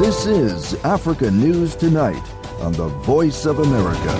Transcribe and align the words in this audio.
This 0.00 0.24
is 0.24 0.74
Africa 0.82 1.30
News 1.30 1.76
Tonight 1.76 2.26
on 2.60 2.72
the 2.72 2.88
Voice 3.04 3.44
of 3.44 3.58
America. 3.58 4.12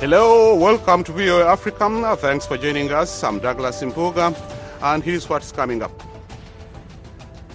Hello, 0.00 0.56
welcome 0.56 1.04
to 1.04 1.12
VOA 1.12 1.46
Africa. 1.46 2.16
Thanks 2.18 2.46
for 2.46 2.58
joining 2.58 2.90
us. 2.90 3.22
I'm 3.22 3.38
Douglas 3.38 3.80
Mpuga, 3.80 4.34
and 4.82 5.04
here's 5.04 5.28
what's 5.28 5.52
coming 5.52 5.84
up. 5.84 5.92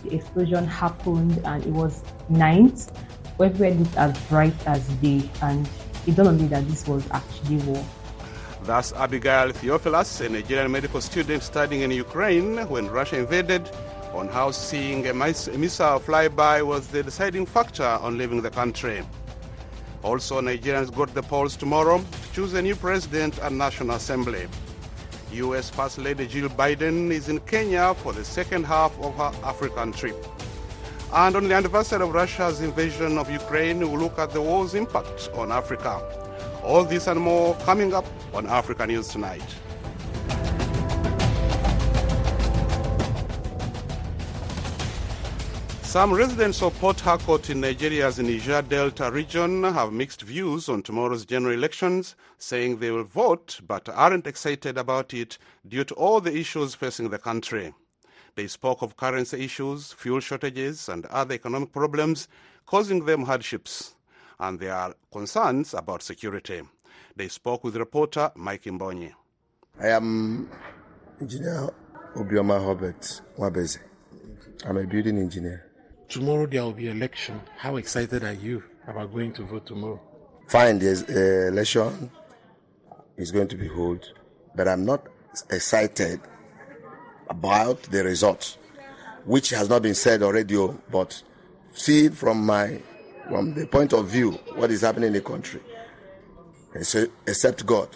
The 0.06 0.16
explosion 0.16 0.66
happened 0.66 1.42
and 1.44 1.66
it 1.66 1.74
was 1.74 2.02
night. 2.30 2.88
Everywhere 3.38 3.72
looked 3.78 3.98
as 3.98 4.18
bright 4.30 4.56
as 4.66 4.88
day, 5.04 5.30
and 5.42 5.68
it 6.08 6.16
dawned 6.16 6.30
on 6.30 6.38
me 6.38 6.48
that 6.48 6.66
this 6.70 6.88
was 6.88 7.04
actually 7.12 7.58
war. 7.58 7.84
That's 8.64 8.94
Abigail 8.94 9.52
Theophilus, 9.52 10.22
a 10.22 10.30
Nigerian 10.30 10.72
medical 10.72 11.02
student 11.02 11.44
studying 11.44 11.82
in 11.82 11.92
Ukraine 11.92 12.56
when 12.70 12.88
Russia 12.88 13.20
invaded, 13.20 13.70
on 14.14 14.28
how 14.28 14.52
seeing 14.52 15.08
a 15.08 15.14
mis- 15.14 15.48
a 15.48 15.58
missile 15.58 16.00
flyby 16.00 16.66
was 16.66 16.88
the 16.88 17.02
deciding 17.04 17.46
factor 17.46 17.84
on 17.84 18.18
leaving 18.18 18.42
the 18.42 18.50
country. 18.50 19.04
Also, 20.04 20.42
Nigerians 20.42 20.94
go 20.94 21.06
to 21.06 21.14
the 21.14 21.22
polls 21.24 21.56
tomorrow 21.56 22.00
to 22.00 22.34
choose 22.34 22.54
a 22.54 22.62
new 22.62 22.76
president 22.76 23.38
and 23.40 23.58
National 23.58 23.96
Assembly. 23.96 24.48
U.S. 25.32 25.70
First 25.70 25.98
Lady 25.98 26.28
Jill 26.28 26.50
Biden 26.50 27.12
is 27.12 27.30
in 27.30 27.40
Kenya 27.42 27.94
for 27.94 28.12
the 28.12 28.26
second 28.26 28.66
half 28.66 28.98
of 29.00 29.16
her 29.16 29.32
African 29.48 29.92
trip. 29.94 30.16
And 31.14 31.36
on 31.36 31.48
the 31.48 31.54
anniversary 31.54 32.02
of 32.02 32.14
Russia's 32.14 32.62
invasion 32.62 33.18
of 33.18 33.30
Ukraine, 33.30 33.80
we'll 33.80 34.00
look 34.00 34.18
at 34.18 34.32
the 34.32 34.42
war's 34.42 34.76
impact 34.76 35.30
on 35.36 35.52
Africa. 35.52 36.02
All 36.64 36.84
this 36.84 37.08
and 37.08 37.20
more 37.20 37.56
coming 37.66 37.94
up 37.94 38.06
on 38.34 38.46
Africa 38.48 38.88
News 38.88 39.08
Tonight. 39.08 39.44
Some 45.92 46.14
residents 46.14 46.62
of 46.62 46.74
Port 46.80 47.02
Harcourt 47.02 47.50
in 47.50 47.60
Nigeria's 47.60 48.18
Niger 48.18 48.62
Delta 48.62 49.12
region 49.12 49.62
have 49.66 49.92
mixed 49.92 50.22
views 50.22 50.70
on 50.70 50.84
tomorrow's 50.84 51.26
general 51.26 51.54
elections, 51.54 52.16
saying 52.38 52.78
they 52.78 52.92
will 52.92 53.04
vote 53.04 53.60
but 53.68 53.90
aren't 53.90 54.26
excited 54.26 54.78
about 54.78 55.14
it 55.14 55.38
due 55.68 55.84
to 55.84 55.94
all 55.96 56.22
the 56.22 56.34
issues 56.34 56.74
facing 56.76 57.10
the 57.10 57.18
country. 57.18 57.74
They 58.36 58.48
spoke 58.48 58.82
of 58.82 58.96
currency 58.96 59.44
issues, 59.44 59.92
fuel 59.92 60.22
shortages, 60.22 60.88
and 60.88 61.08
other 61.08 61.36
economic 61.36 61.74
problems 61.74 62.30
causing 62.66 63.04
them 63.04 63.24
hardships, 63.26 63.94
and 64.40 64.62
there 64.62 64.74
are 64.74 64.96
concerns 65.12 65.74
about 65.74 66.04
security. 66.04 66.62
They 67.18 67.28
spoke 67.28 67.66
with 67.66 67.76
reporter 67.76 68.32
Mike 68.36 68.64
Mbonyi. 68.64 69.12
I 69.82 69.88
am 69.90 70.50
Engineer 71.20 71.70
Obioma 72.16 72.66
Robert 72.66 73.22
Wabeze. 73.38 73.80
I'm 74.66 74.78
a 74.78 74.88
building 74.88 75.18
engineer. 75.18 75.71
Tomorrow 76.12 76.46
there 76.48 76.62
will 76.64 76.74
be 76.74 76.90
election. 76.90 77.40
How 77.58 77.78
excited 77.78 78.26
are 78.26 78.34
you 78.34 78.62
about 78.86 79.14
going 79.14 79.32
to 79.34 79.44
vote 79.44 79.66
tomorrow? 79.66 80.02
Fine, 80.50 80.80
the 80.80 80.92
uh, 81.08 81.48
election 81.48 82.12
is 83.16 83.32
going 83.32 83.48
to 83.48 83.56
be 83.56 83.70
held, 83.70 84.12
but 84.54 84.68
I'm 84.68 84.84
not 84.84 85.08
excited 85.50 86.20
about 87.30 87.82
the 87.84 88.04
result, 88.04 88.58
which 89.24 89.52
has 89.52 89.70
not 89.70 89.84
been 89.84 89.96
said 89.96 90.22
already. 90.22 90.58
oh, 90.58 90.78
But 90.92 91.24
see 91.74 92.10
from 92.10 92.46
my 92.46 92.82
from 93.30 93.54
the 93.54 93.66
point 93.68 93.94
of 93.94 94.10
view 94.10 94.32
what 94.56 94.70
is 94.70 94.82
happening 94.82 95.08
in 95.08 95.14
the 95.14 95.22
country, 95.22 95.62
Ex- 96.76 97.08
except 97.26 97.66
God. 97.66 97.88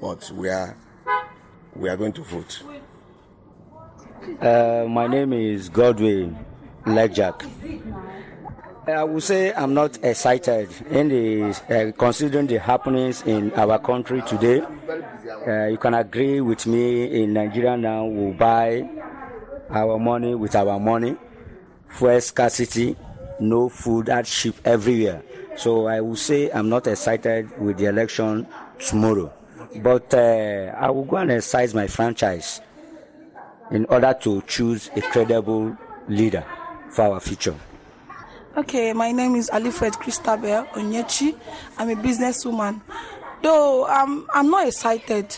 But 0.00 0.30
we 0.36 0.48
are 0.50 0.76
we 1.74 1.88
are 1.88 1.96
going 1.96 2.12
to 2.12 2.22
vote. 2.22 2.62
Uh, 4.40 4.86
my 4.88 5.08
name 5.08 5.32
is 5.32 5.68
Godwin 5.68 6.38
Legjack. 6.86 7.46
I 8.86 9.04
would 9.04 9.22
say 9.22 9.52
I'm 9.54 9.74
not 9.74 10.02
excited 10.02 10.68
in 10.90 11.08
the 11.08 11.42
uh, 11.70 11.92
considering 11.96 12.48
the 12.48 12.58
happenings 12.58 13.22
in 13.22 13.52
our 13.54 13.78
country 13.78 14.22
today. 14.22 14.60
Uh, 15.46 15.66
you 15.66 15.78
can 15.78 15.94
agree 15.94 16.40
with 16.40 16.66
me 16.66 17.22
in 17.22 17.32
Nigeria 17.34 17.76
now. 17.76 18.06
We 18.06 18.32
buy 18.32 18.88
our 19.70 20.00
money 20.00 20.34
with 20.34 20.56
our 20.56 20.80
money. 20.80 21.16
Fuel 21.90 22.20
scarcity, 22.20 22.96
no 23.38 23.68
food 23.68 24.10
cheap 24.24 24.56
everywhere. 24.64 25.22
So 25.56 25.86
I 25.86 26.00
would 26.00 26.18
say 26.18 26.50
I'm 26.50 26.68
not 26.68 26.88
excited 26.88 27.56
with 27.60 27.78
the 27.78 27.84
election 27.86 28.48
tomorrow. 28.80 29.32
But 29.76 30.12
uh, 30.12 30.74
I 30.76 30.90
will 30.90 31.04
go 31.04 31.18
and 31.18 31.30
exercise 31.30 31.72
my 31.72 31.86
franchise 31.86 32.60
in 33.70 33.84
order 33.86 34.12
to 34.22 34.42
choose 34.48 34.90
a 34.96 35.02
credible 35.02 35.76
leader 36.08 36.44
for 36.92 37.14
our 37.14 37.20
future. 37.20 37.54
Okay, 38.56 38.92
my 38.92 39.12
name 39.12 39.34
is 39.34 39.48
Alifred 39.50 39.94
Christabel 39.94 40.66
Onyechi. 40.74 41.34
I'm 41.78 41.88
a 41.88 41.94
businesswoman. 41.94 42.82
Though 43.42 43.86
I'm 43.86 44.26
I'm 44.34 44.50
not 44.50 44.68
excited 44.68 45.34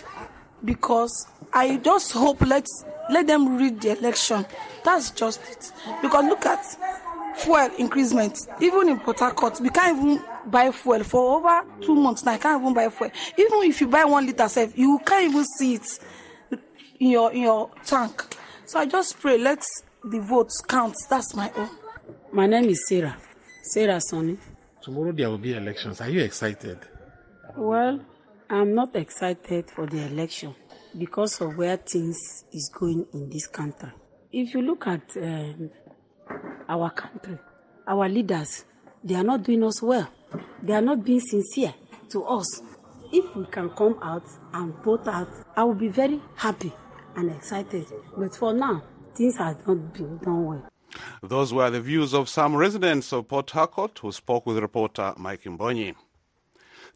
because 0.64 1.26
I 1.52 1.76
just 1.76 2.12
hope 2.12 2.40
let 2.40 2.66
let 3.10 3.26
them 3.28 3.56
read 3.56 3.80
the 3.80 3.96
election. 3.96 4.44
That's 4.84 5.12
just 5.12 5.40
it. 5.48 5.72
Because 6.02 6.24
look 6.24 6.44
at 6.44 6.64
fuel 7.36 7.70
increasement. 7.78 8.36
Even 8.60 8.88
in 8.88 8.98
Port 8.98 9.20
Harcourt, 9.20 9.60
we 9.60 9.70
can't 9.70 9.96
even 9.96 10.24
buy 10.46 10.72
fuel 10.72 11.04
for 11.04 11.36
over 11.36 11.62
two 11.80 11.94
months 11.94 12.24
now. 12.24 12.32
I 12.32 12.38
can't 12.38 12.60
even 12.60 12.74
buy 12.74 12.88
fuel. 12.88 13.10
Even 13.38 13.62
if 13.62 13.80
you 13.80 13.86
buy 13.86 14.04
one 14.04 14.26
liter, 14.26 14.48
self, 14.48 14.76
you 14.76 15.00
can't 15.06 15.30
even 15.30 15.44
see 15.44 15.74
it 15.74 16.00
in 16.98 17.10
your 17.10 17.32
in 17.32 17.42
your 17.42 17.70
tank. 17.84 18.36
So 18.66 18.80
I 18.80 18.86
just 18.86 19.20
pray 19.20 19.38
let 19.38 19.64
the 20.04 20.20
votes 20.20 20.60
count. 20.66 20.94
That's 21.08 21.34
my 21.34 21.50
own. 21.56 21.70
My 22.32 22.46
name 22.46 22.64
is 22.64 22.86
Sarah. 22.88 23.16
Sarah 23.62 24.00
Sonny. 24.00 24.36
Tomorrow 24.82 25.12
there 25.12 25.30
will 25.30 25.38
be 25.38 25.54
elections. 25.54 26.00
Are 26.00 26.10
you 26.10 26.20
excited? 26.20 26.78
Well, 27.56 28.00
I'm 28.50 28.74
not 28.74 28.94
excited 28.96 29.70
for 29.70 29.86
the 29.86 30.04
election 30.06 30.54
because 30.98 31.40
of 31.40 31.56
where 31.56 31.76
things 31.76 32.44
is 32.52 32.70
going 32.72 33.06
in 33.14 33.30
this 33.30 33.46
country. 33.46 33.90
If 34.30 34.52
you 34.54 34.62
look 34.62 34.86
at 34.86 35.02
um, 35.16 35.70
our 36.68 36.90
country, 36.90 37.38
our 37.86 38.08
leaders, 38.08 38.64
they 39.02 39.14
are 39.14 39.24
not 39.24 39.42
doing 39.42 39.62
us 39.64 39.80
well. 39.80 40.08
They 40.62 40.74
are 40.74 40.82
not 40.82 41.04
being 41.04 41.20
sincere 41.20 41.72
to 42.10 42.24
us. 42.24 42.62
If 43.12 43.34
we 43.36 43.46
can 43.46 43.70
come 43.70 43.98
out 44.02 44.24
and 44.52 44.74
vote 44.84 45.06
out, 45.06 45.28
I 45.56 45.64
will 45.64 45.74
be 45.74 45.88
very 45.88 46.20
happy 46.36 46.72
and 47.16 47.30
excited. 47.30 47.86
But 48.16 48.34
for 48.36 48.52
now, 48.52 48.82
things 49.14 49.38
not 49.38 49.64
done 49.64 50.46
well. 50.46 50.68
Those 51.22 51.52
were 51.52 51.70
the 51.70 51.80
views 51.80 52.14
of 52.14 52.28
some 52.28 52.54
residents 52.56 53.12
of 53.12 53.28
Port 53.28 53.50
Harcourt 53.50 53.98
who 53.98 54.12
spoke 54.12 54.46
with 54.46 54.58
reporter 54.58 55.14
Mike 55.16 55.42
Mbonyi. 55.44 55.94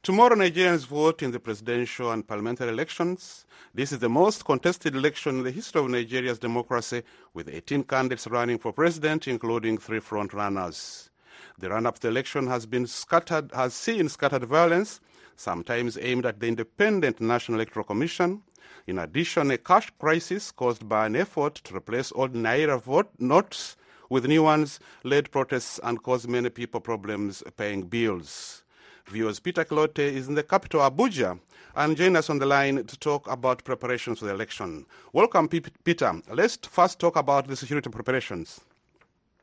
Tomorrow, 0.03 0.37
Nigerians 0.37 0.87
vote 0.87 1.23
in 1.23 1.33
the 1.33 1.41
presidential 1.41 2.13
and 2.13 2.27
parliamentary 2.27 2.69
elections. 2.69 3.47
This 3.75 3.91
is 3.91 3.99
the 3.99 4.09
most 4.09 4.45
contested 4.45 4.95
election 4.95 5.39
in 5.39 5.45
the 5.45 5.51
history 5.51 5.81
of 5.81 5.91
Nigeria's 5.91 6.39
democracy, 6.39 7.03
with 7.35 7.49
18 7.49 7.83
candidates 7.83 8.29
running 8.29 8.59
for 8.59 8.73
president, 8.73 9.27
including 9.27 9.77
three 9.77 9.99
front 9.99 10.33
runners. 10.33 11.11
The 11.59 11.71
run-up 11.71 11.97
to 11.97 12.03
the 12.03 12.09
election 12.09 12.47
has 12.47 12.65
been 12.65 12.87
scattered, 12.87 13.51
has 13.53 13.75
seen 13.75 14.09
scattered 14.09 14.45
violence, 14.45 15.01
sometimes 15.35 15.99
aimed 16.01 16.27
at 16.27 16.39
the 16.39 16.47
Independent 16.47 17.21
National 17.21 17.57
Electoral 17.59 17.85
Commission. 17.85 18.43
In 18.87 18.99
addition, 18.99 19.51
a 19.51 19.59
cash 19.59 19.91
crisis 19.99 20.51
caused 20.51 20.89
by 20.89 21.07
an 21.07 21.17
effort 21.17 21.55
to 21.57 21.77
replace 21.77 22.13
old 22.15 22.35
naira 22.35 22.81
vote 22.81 23.11
notes 23.19 23.77
with 24.09 24.27
new 24.27 24.43
ones 24.43 24.81
led 25.05 25.31
protests 25.31 25.79
and 25.83 26.03
caused 26.03 26.29
many 26.29 26.49
people 26.51 26.81
problems 26.81 27.43
paying 27.57 27.83
bills. 27.83 28.63
VOA's 29.07 29.41
Peter 29.41 29.65
Clottey 29.65 30.13
is 30.13 30.29
in 30.29 30.35
the 30.35 30.43
capital 30.43 30.81
Abuja 30.81 31.39
and 31.77 31.97
join 31.97 32.17
us 32.17 32.29
on 32.29 32.39
the 32.39 32.47
line 32.47 32.85
to 32.85 32.99
talk 32.99 33.27
about 33.31 33.65
preparations 33.65 34.19
for 34.19 34.27
the 34.27 34.33
election. 34.33 34.85
Welcome, 35.13 35.49
Pe- 35.49 35.61
Peter. 35.85 36.13
Let's 36.31 36.57
first 36.57 36.99
talk 36.99 37.17
about 37.17 37.47
the 37.47 37.57
security 37.57 37.89
preparations. 37.91 38.61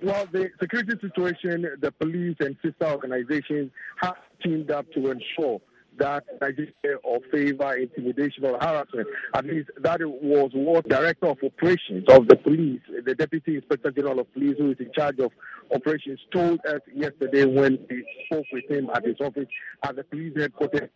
Well, 0.01 0.28
the 0.31 0.50
security 0.60 0.94
situation, 1.00 1.68
the 1.80 1.92
police 1.92 2.36
and 2.42 2.57
sister 2.62 2.86
organizations 2.86 3.71
have 4.01 4.18
teamed 4.44 4.69
up 4.69 4.92
to 4.94 5.10
ensure 5.12 5.62
that 5.97 6.24
Nigeria 6.42 6.97
or 7.03 7.19
favor 7.31 7.74
intimidation 7.75 8.45
or 8.45 8.57
harassment. 8.59 9.07
At 9.33 9.45
least 9.45 9.69
that 9.81 10.01
was 10.01 10.51
what 10.53 10.88
Director 10.88 11.27
of 11.27 11.38
Operations 11.44 12.06
of 12.09 12.27
the 12.27 12.36
police, 12.36 12.81
the 13.06 13.15
Deputy 13.15 13.56
Inspector 13.56 13.92
General 13.92 14.19
of 14.19 14.33
Police, 14.33 14.56
who 14.57 14.71
is 14.71 14.77
in 14.80 14.92
charge 14.94 15.19
of 15.19 15.31
operations, 15.74 16.19
told 16.33 16.59
us 16.65 16.81
yesterday 16.94 17.45
when 17.45 17.80
we 17.89 18.06
spoke 18.25 18.45
with 18.51 18.69
him 18.69 18.89
at 18.94 19.06
his 19.06 19.15
office 19.21 19.47
at 19.83 19.95
the 19.95 20.03
police 20.03 20.33
headquarters. 20.38 20.89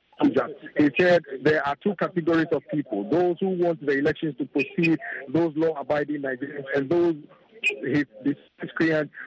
He 0.78 0.90
said 1.00 1.22
there 1.44 1.66
are 1.66 1.78
two 1.82 1.96
categories 1.96 2.48
of 2.52 2.62
people: 2.70 3.10
those 3.10 3.38
who 3.40 3.50
want 3.50 3.86
the 3.86 3.98
elections 3.98 4.36
to 4.38 4.46
proceed, 4.46 5.00
those 5.30 5.54
law-abiding 5.56 6.22
Nigerians, 6.22 6.66
and 6.76 6.90
those 6.90 7.16
his, 7.62 8.06
his 8.24 8.36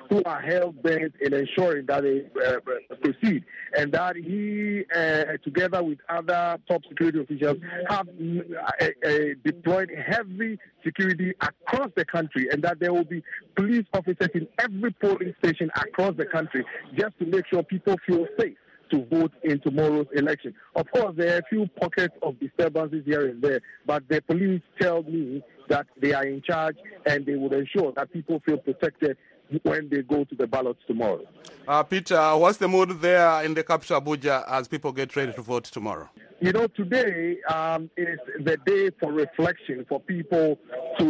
who 0.09 0.23
are 0.25 0.41
hell 0.41 0.73
bent 0.73 1.15
in 1.21 1.33
ensuring 1.33 1.87
that 1.87 2.03
they 2.03 2.25
uh, 2.47 2.61
proceed, 3.03 3.45
and 3.77 3.93
that 3.93 4.17
he, 4.17 4.85
uh, 4.95 5.37
together 5.43 5.83
with 5.83 5.99
other 6.09 6.59
top 6.69 6.83
security 6.89 7.21
officials, 7.21 7.59
have 7.89 8.09
uh, 8.09 8.87
uh, 9.07 9.19
deployed 9.45 9.91
heavy 10.07 10.59
security 10.85 11.33
across 11.41 11.91
the 11.97 12.05
country, 12.05 12.49
and 12.53 12.63
that 12.63 12.79
there 12.79 12.93
will 12.93 13.05
be 13.05 13.23
police 13.57 13.87
officers 13.95 14.29
in 14.35 14.47
every 14.59 14.93
polling 14.93 15.35
station 15.43 15.71
across 15.77 16.15
the 16.17 16.27
country 16.27 16.65
just 16.99 17.19
to 17.19 17.27
make 17.27 17.47
sure 17.47 17.63
people 17.63 17.97
feel 18.07 18.27
safe 18.39 18.57
to 18.93 19.05
vote 19.07 19.33
in 19.43 19.59
tomorrow's 19.61 20.07
election. 20.15 20.55
Of 20.77 20.87
course, 20.93 21.15
there 21.17 21.35
are 21.35 21.39
a 21.39 21.43
few 21.49 21.67
pockets 21.81 22.15
of 22.23 22.39
disturbances 22.39 23.03
here 23.05 23.29
and 23.29 23.43
there, 23.43 23.61
but 23.87 24.05
the 24.09 24.21
police 24.23 24.63
tell 24.81 25.03
me 25.03 25.43
that 25.69 25.87
they 26.01 26.13
are 26.13 26.25
in 26.25 26.43
charge 26.43 26.77
and 27.07 27.25
they 27.27 27.35
will 27.35 27.53
ensure 27.53 27.93
that 27.97 28.13
people 28.13 28.41
feel 28.45 28.59
protected 28.59 29.17
when 29.63 29.89
they 29.89 30.03
go 30.03 30.25
to 30.25 30.35
the 30.35 30.47
ballots 30.47 30.81
tomorrow. 30.87 31.25
Uh, 31.67 31.83
Peter, 31.83 32.37
what's 32.37 32.59
the 32.59 32.69
mood 32.69 33.01
there 33.01 33.43
in 33.45 33.55
the 33.55 33.63
capital 33.63 34.01
Abuja 34.01 34.45
as 34.49 34.69
people 34.69 34.93
get 34.93 35.15
ready 35.17 35.33
to 35.33 35.43
vote 35.43 35.65
tomorrow? 35.65 36.09
You 36.41 36.53
know, 36.53 36.67
today 36.67 37.37
um, 37.49 37.89
is 37.97 38.19
the 38.41 38.57
day 38.67 38.91
for 38.99 39.13
reflection 39.13 39.87
for 39.89 40.01
people 40.01 40.59
to 40.99 41.05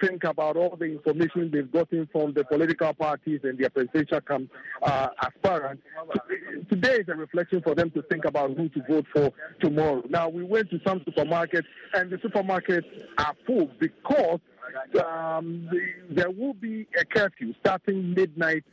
think 0.00 0.24
about 0.24 0.56
all 0.56 0.76
the 0.76 0.86
information 0.86 1.50
they've 1.52 1.70
gotten 1.70 2.08
from 2.12 2.32
the 2.32 2.44
political 2.44 2.92
parties 2.94 3.40
and 3.44 3.58
their 3.58 3.70
presidential 3.70 4.20
camp 4.20 4.50
uh, 4.82 5.08
aspirants. 5.22 5.82
Today 6.68 6.96
is 6.96 7.08
a 7.08 7.14
reflection 7.14 7.62
for 7.62 7.74
them 7.74 7.90
to 7.92 8.02
think 8.02 8.24
about 8.24 8.56
who 8.56 8.68
to 8.70 8.82
vote 8.88 9.06
for 9.12 9.32
tomorrow. 9.60 10.02
Now, 10.08 10.28
we 10.28 10.44
went 10.44 10.70
to 10.70 10.80
some 10.86 11.00
supermarkets, 11.00 11.66
and 11.94 12.10
the 12.10 12.16
supermarkets 12.16 12.84
are 13.18 13.34
full 13.46 13.70
because 13.78 14.40
um, 15.04 15.68
the, 15.70 15.80
there 16.10 16.30
will 16.30 16.54
be 16.54 16.86
a 16.98 17.04
curfew 17.04 17.54
starting 17.60 18.14
midnight 18.14 18.64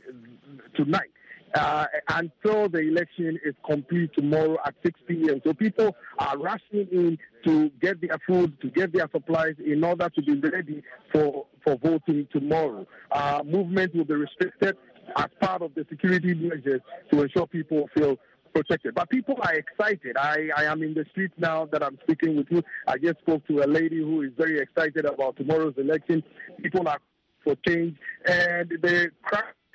tonight. 0.76 1.10
Uh, 1.54 1.86
until 2.10 2.68
the 2.68 2.80
election 2.80 3.38
is 3.44 3.54
complete 3.66 4.12
tomorrow 4.14 4.58
at 4.66 4.74
6 4.84 5.00
p.m. 5.06 5.40
So 5.44 5.54
people 5.54 5.96
are 6.18 6.36
rushing 6.36 6.86
in 6.92 7.18
to 7.44 7.70
get 7.80 8.00
their 8.00 8.18
food, 8.26 8.60
to 8.60 8.70
get 8.70 8.92
their 8.92 9.08
supplies 9.10 9.54
in 9.64 9.82
order 9.82 10.10
to 10.10 10.22
be 10.22 10.34
ready 10.34 10.82
for, 11.12 11.46
for 11.64 11.76
voting 11.76 12.28
tomorrow. 12.32 12.86
Uh, 13.10 13.42
movement 13.44 13.94
will 13.94 14.04
be 14.04 14.14
restricted 14.14 14.76
as 15.16 15.26
part 15.40 15.62
of 15.62 15.74
the 15.74 15.86
security 15.88 16.34
measures 16.34 16.80
to 17.10 17.22
ensure 17.22 17.46
people 17.46 17.88
feel 17.96 18.18
protected. 18.54 18.94
But 18.94 19.08
people 19.10 19.36
are 19.42 19.54
excited. 19.54 20.16
I, 20.18 20.50
I 20.56 20.64
am 20.64 20.82
in 20.82 20.94
the 20.94 21.04
street 21.10 21.30
now 21.38 21.66
that 21.66 21.82
I'm 21.82 21.98
speaking 22.02 22.36
with 22.36 22.46
you. 22.50 22.62
I 22.86 22.98
just 22.98 23.18
spoke 23.20 23.46
to 23.48 23.62
a 23.62 23.66
lady 23.66 23.98
who 23.98 24.22
is 24.22 24.32
very 24.36 24.58
excited 24.60 25.04
about 25.04 25.36
tomorrow's 25.36 25.74
election. 25.76 26.22
People 26.62 26.88
are 26.88 26.98
for 27.44 27.54
change, 27.66 27.96
and 28.26 28.68
the 28.82 29.10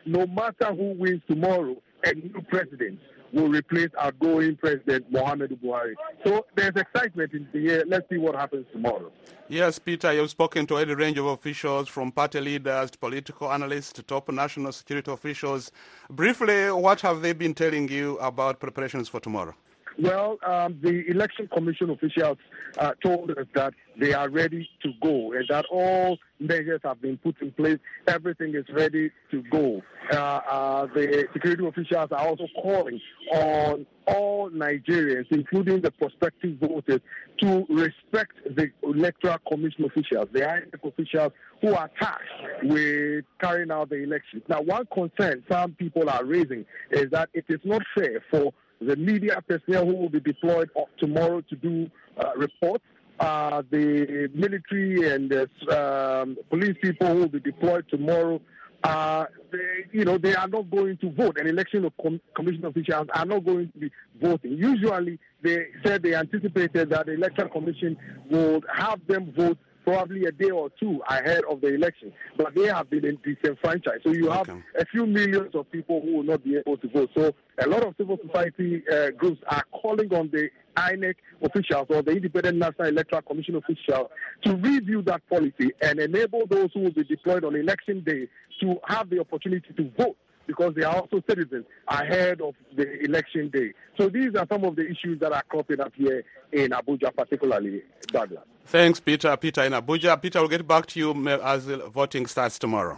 no 0.05 0.25
matter 0.27 0.73
who 0.73 0.93
wins 0.93 1.21
tomorrow, 1.27 1.75
a 2.05 2.13
new 2.13 2.41
president 2.49 2.99
will 3.33 3.49
replace 3.49 3.89
our 3.97 4.11
going 4.11 4.55
President 4.55 5.11
Muhammadu 5.11 5.57
Buhari. 5.59 5.95
So 6.23 6.45
there's 6.55 6.75
excitement 6.75 7.33
in 7.33 7.47
the 7.51 7.71
air. 7.71 7.83
Let's 7.87 8.07
see 8.09 8.17
what 8.17 8.35
happens 8.35 8.65
tomorrow. 8.71 9.11
Yes, 9.49 9.79
Peter, 9.79 10.13
you've 10.13 10.29
spoken 10.29 10.67
to 10.67 10.77
a 10.77 10.85
range 10.95 11.17
of 11.17 11.25
officials 11.25 11.89
from 11.89 12.11
party 12.11 12.39
leaders 12.39 12.91
to 12.91 12.97
political 12.97 13.51
analysts 13.51 13.91
to 13.93 14.03
top 14.03 14.31
national 14.31 14.71
security 14.71 15.11
officials. 15.11 15.71
Briefly, 16.09 16.71
what 16.71 17.01
have 17.01 17.21
they 17.21 17.33
been 17.33 17.53
telling 17.53 17.89
you 17.89 18.17
about 18.19 18.59
preparations 18.59 19.09
for 19.09 19.19
tomorrow? 19.19 19.55
Well, 19.99 20.39
um, 20.45 20.79
the 20.81 21.07
election 21.07 21.47
commission 21.53 21.89
officials 21.89 22.37
uh, 22.77 22.93
told 23.03 23.31
us 23.31 23.45
that 23.53 23.73
they 23.99 24.13
are 24.13 24.29
ready 24.29 24.67
to 24.81 24.91
go 25.01 25.33
and 25.33 25.45
that 25.49 25.65
all 25.71 26.17
measures 26.39 26.81
have 26.83 27.01
been 27.01 27.17
put 27.17 27.39
in 27.41 27.51
place. 27.51 27.77
Everything 28.07 28.55
is 28.55 28.65
ready 28.73 29.11
to 29.31 29.43
go. 29.43 29.81
Uh, 30.11 30.15
uh, 30.17 30.85
the 30.87 31.27
security 31.33 31.65
officials 31.65 32.09
are 32.11 32.27
also 32.27 32.47
calling 32.61 32.99
on 33.33 33.85
all 34.07 34.49
Nigerians, 34.49 35.25
including 35.31 35.81
the 35.81 35.91
prospective 35.91 36.57
voters, 36.59 36.99
to 37.39 37.65
respect 37.69 38.33
the 38.55 38.69
electoral 38.83 39.37
commission 39.47 39.85
officials, 39.85 40.27
the 40.33 40.41
INEC 40.41 40.83
officials 40.83 41.31
who 41.61 41.73
are 41.73 41.89
tasked 41.99 42.63
with 42.63 43.25
carrying 43.39 43.71
out 43.71 43.89
the 43.89 43.97
elections. 44.03 44.43
Now, 44.49 44.61
one 44.61 44.87
concern 44.93 45.43
some 45.49 45.73
people 45.73 46.09
are 46.09 46.25
raising 46.25 46.65
is 46.91 47.09
that 47.11 47.29
it 47.33 47.45
is 47.47 47.59
not 47.63 47.81
fair 47.95 48.23
for 48.29 48.51
the 48.81 48.95
media 48.95 49.41
personnel 49.47 49.85
who 49.85 49.95
will 49.95 50.09
be 50.09 50.19
deployed 50.19 50.69
tomorrow 50.97 51.41
to 51.41 51.55
do 51.55 51.89
uh, 52.17 52.31
reports, 52.35 52.83
uh, 53.19 53.61
the 53.71 54.29
military 54.33 55.09
and 55.11 55.29
the 55.29 55.43
um, 55.69 56.37
police 56.49 56.75
people 56.81 57.07
who 57.07 57.19
will 57.19 57.27
be 57.27 57.39
deployed 57.39 57.85
tomorrow. 57.89 58.41
Uh, 58.83 59.25
they, 59.49 59.85
you 59.93 60.03
know, 60.03 60.17
they 60.17 60.35
are 60.35 60.47
not 60.47 60.69
going 60.69 60.97
to 60.97 61.09
vote. 61.11 61.37
An 61.37 61.47
election 61.47 61.85
of 61.85 61.93
com- 62.01 62.19
commission 62.35 62.65
officials 62.65 63.07
are 63.13 63.25
not 63.25 63.45
going 63.45 63.71
to 63.71 63.79
be 63.79 63.91
voting. 64.21 64.57
Usually, 64.57 65.19
they 65.41 65.67
said 65.85 66.03
they 66.03 66.15
anticipated 66.15 66.89
that 66.89 67.05
the 67.05 67.13
election 67.13 67.47
commission 67.49 67.95
would 68.29 68.65
have 68.73 68.99
them 69.07 69.31
vote 69.37 69.57
probably 69.83 70.25
a 70.25 70.31
day 70.31 70.49
or 70.49 70.69
two 70.79 71.01
ahead 71.09 71.43
of 71.49 71.61
the 71.61 71.73
election. 71.73 72.11
But 72.37 72.55
they 72.55 72.67
have 72.67 72.89
been 72.89 73.17
disenfranchised. 73.23 74.03
So 74.03 74.11
you 74.11 74.29
have 74.29 74.49
okay. 74.49 74.61
a 74.79 74.85
few 74.85 75.05
millions 75.05 75.55
of 75.55 75.71
people 75.71 76.01
who 76.01 76.17
will 76.17 76.23
not 76.23 76.43
be 76.43 76.57
able 76.57 76.77
to 76.77 76.87
vote. 76.89 77.09
So 77.15 77.33
a 77.63 77.67
lot 77.67 77.83
of 77.83 77.95
civil 77.97 78.17
society 78.25 78.83
uh, 78.91 79.11
groups 79.11 79.41
are 79.47 79.63
calling 79.71 80.13
on 80.13 80.29
the 80.31 80.49
INEC 80.75 81.15
officials 81.41 81.87
or 81.89 82.01
the 82.01 82.11
Independent 82.11 82.57
National 82.57 82.87
Electoral 82.87 83.21
Commission 83.21 83.55
officials 83.55 84.09
to 84.43 84.55
review 84.55 85.01
that 85.03 85.21
policy 85.29 85.71
and 85.81 85.99
enable 85.99 86.47
those 86.47 86.69
who 86.73 86.81
will 86.81 86.91
be 86.91 87.03
deployed 87.03 87.43
on 87.43 87.55
election 87.55 88.03
day 88.03 88.27
to 88.61 88.75
have 88.87 89.09
the 89.09 89.19
opportunity 89.19 89.71
to 89.75 89.91
vote 89.97 90.17
because 90.47 90.73
they 90.75 90.83
are 90.83 90.95
also 90.95 91.21
citizens 91.29 91.65
ahead 91.87 92.41
of 92.41 92.53
the 92.75 93.03
election 93.03 93.49
day. 93.49 93.73
So 93.97 94.09
these 94.09 94.35
are 94.35 94.45
some 94.51 94.63
of 94.65 94.75
the 94.75 94.87
issues 94.87 95.19
that 95.19 95.31
are 95.31 95.43
cropping 95.49 95.79
up 95.79 95.93
here 95.95 96.23
in 96.51 96.71
Abuja, 96.71 97.15
particularly 97.15 97.83
Douglas. 98.07 98.43
Thanks, 98.65 98.99
Peter. 98.99 99.35
Peter 99.37 99.63
in 99.63 99.73
Abuja. 99.73 100.21
Peter, 100.21 100.39
we'll 100.39 100.49
get 100.49 100.67
back 100.67 100.85
to 100.87 100.99
you 100.99 101.27
as 101.29 101.65
voting 101.65 102.25
starts 102.25 102.57
tomorrow. 102.59 102.97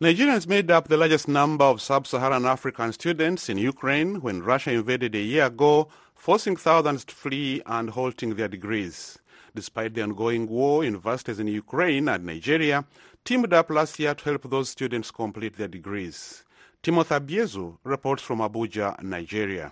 Nigerians 0.00 0.46
made 0.46 0.70
up 0.70 0.86
the 0.86 0.96
largest 0.96 1.26
number 1.26 1.64
of 1.64 1.80
sub-Saharan 1.80 2.46
African 2.46 2.92
students 2.92 3.48
in 3.48 3.58
Ukraine 3.58 4.20
when 4.20 4.42
Russia 4.42 4.70
invaded 4.70 5.14
a 5.16 5.20
year 5.20 5.46
ago, 5.46 5.88
forcing 6.14 6.56
thousands 6.56 7.04
to 7.04 7.14
flee 7.14 7.62
and 7.66 7.90
halting 7.90 8.36
their 8.36 8.46
degrees. 8.46 9.18
Despite 9.56 9.94
the 9.94 10.02
ongoing 10.02 10.46
war, 10.48 10.84
universities 10.84 11.40
in 11.40 11.48
Ukraine 11.48 12.08
and 12.08 12.24
Nigeria 12.24 12.84
teamed 13.28 13.52
up 13.52 13.68
last 13.68 13.98
year 13.98 14.14
to 14.14 14.24
help 14.24 14.48
those 14.48 14.70
students 14.70 15.10
complete 15.10 15.54
their 15.58 15.68
degrees. 15.68 16.44
Timothy 16.82 17.14
Obiezu 17.14 17.76
reports 17.84 18.22
from 18.22 18.38
Abuja, 18.38 19.02
Nigeria. 19.02 19.70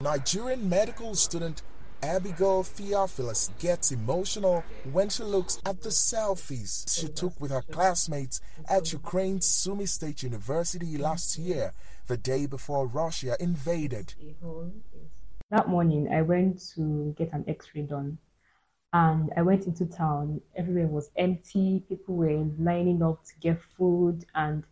Nigerian 0.00 0.68
medical 0.68 1.16
student 1.16 1.62
Abigail 2.04 2.62
Theophilus 2.62 3.50
gets 3.58 3.90
emotional 3.90 4.62
when 4.92 5.08
she 5.08 5.24
looks 5.24 5.60
at 5.66 5.82
the 5.82 5.88
selfies 5.88 6.72
she 6.96 7.08
took 7.08 7.40
with 7.40 7.50
her 7.50 7.62
classmates 7.62 8.40
at 8.68 8.92
Ukraine's 8.92 9.44
Sumy 9.44 9.86
State 9.86 10.22
University 10.22 10.96
last 10.96 11.36
year, 11.36 11.72
the 12.06 12.16
day 12.16 12.46
before 12.46 12.86
Russia 12.86 13.36
invaded. 13.40 14.14
That 15.50 15.68
morning, 15.68 16.08
I 16.12 16.22
went 16.22 16.62
to 16.76 17.12
get 17.18 17.32
an 17.32 17.44
x 17.48 17.66
ray 17.74 17.82
done 17.82 18.18
and 18.94 19.32
I 19.36 19.42
went 19.42 19.66
into 19.66 19.86
town. 19.86 20.40
Everywhere 20.56 20.86
was 20.86 21.10
empty. 21.16 21.82
People 21.88 22.14
were 22.14 22.46
lining 22.60 23.02
up 23.02 23.24
to 23.24 23.32
get 23.40 23.60
food. 23.76 24.24
And 24.36 24.62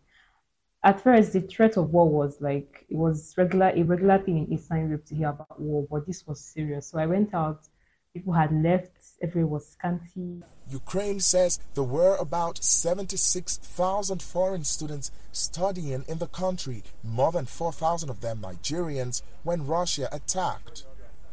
at 0.81 1.01
first, 1.01 1.33
the 1.33 1.41
threat 1.41 1.75
of 1.75 1.91
war 1.91 2.09
was 2.09 2.39
like 2.39 2.85
it 2.89 2.95
was 2.95 3.33
regular, 3.37 3.73
a 3.75 3.83
regular 3.83 4.19
thing 4.19 4.37
in 4.37 4.53
Eastern 4.53 4.87
Europe 4.87 5.05
to 5.07 5.15
hear 5.15 5.27
about 5.27 5.59
war, 5.59 5.85
but 5.91 6.07
this 6.07 6.25
was 6.25 6.39
serious. 6.39 6.87
So 6.87 6.99
I 6.99 7.05
went 7.05 7.33
out. 7.33 7.67
People 8.13 8.31
had 8.31 8.53
left. 8.63 8.91
Everywhere 9.21 9.47
was 9.47 9.67
scanty. 9.67 10.41
Ukraine 10.69 11.19
says 11.19 11.59
there 11.73 11.83
were 11.83 12.15
about 12.15 12.63
76,000 12.63 14.21
foreign 14.21 14.63
students 14.63 15.11
studying 15.33 16.05
in 16.07 16.19
the 16.19 16.27
country, 16.27 16.83
more 17.03 17.33
than 17.33 17.45
4,000 17.45 18.09
of 18.09 18.21
them 18.21 18.39
Nigerians, 18.41 19.21
when 19.43 19.67
Russia 19.67 20.07
attacked. 20.13 20.85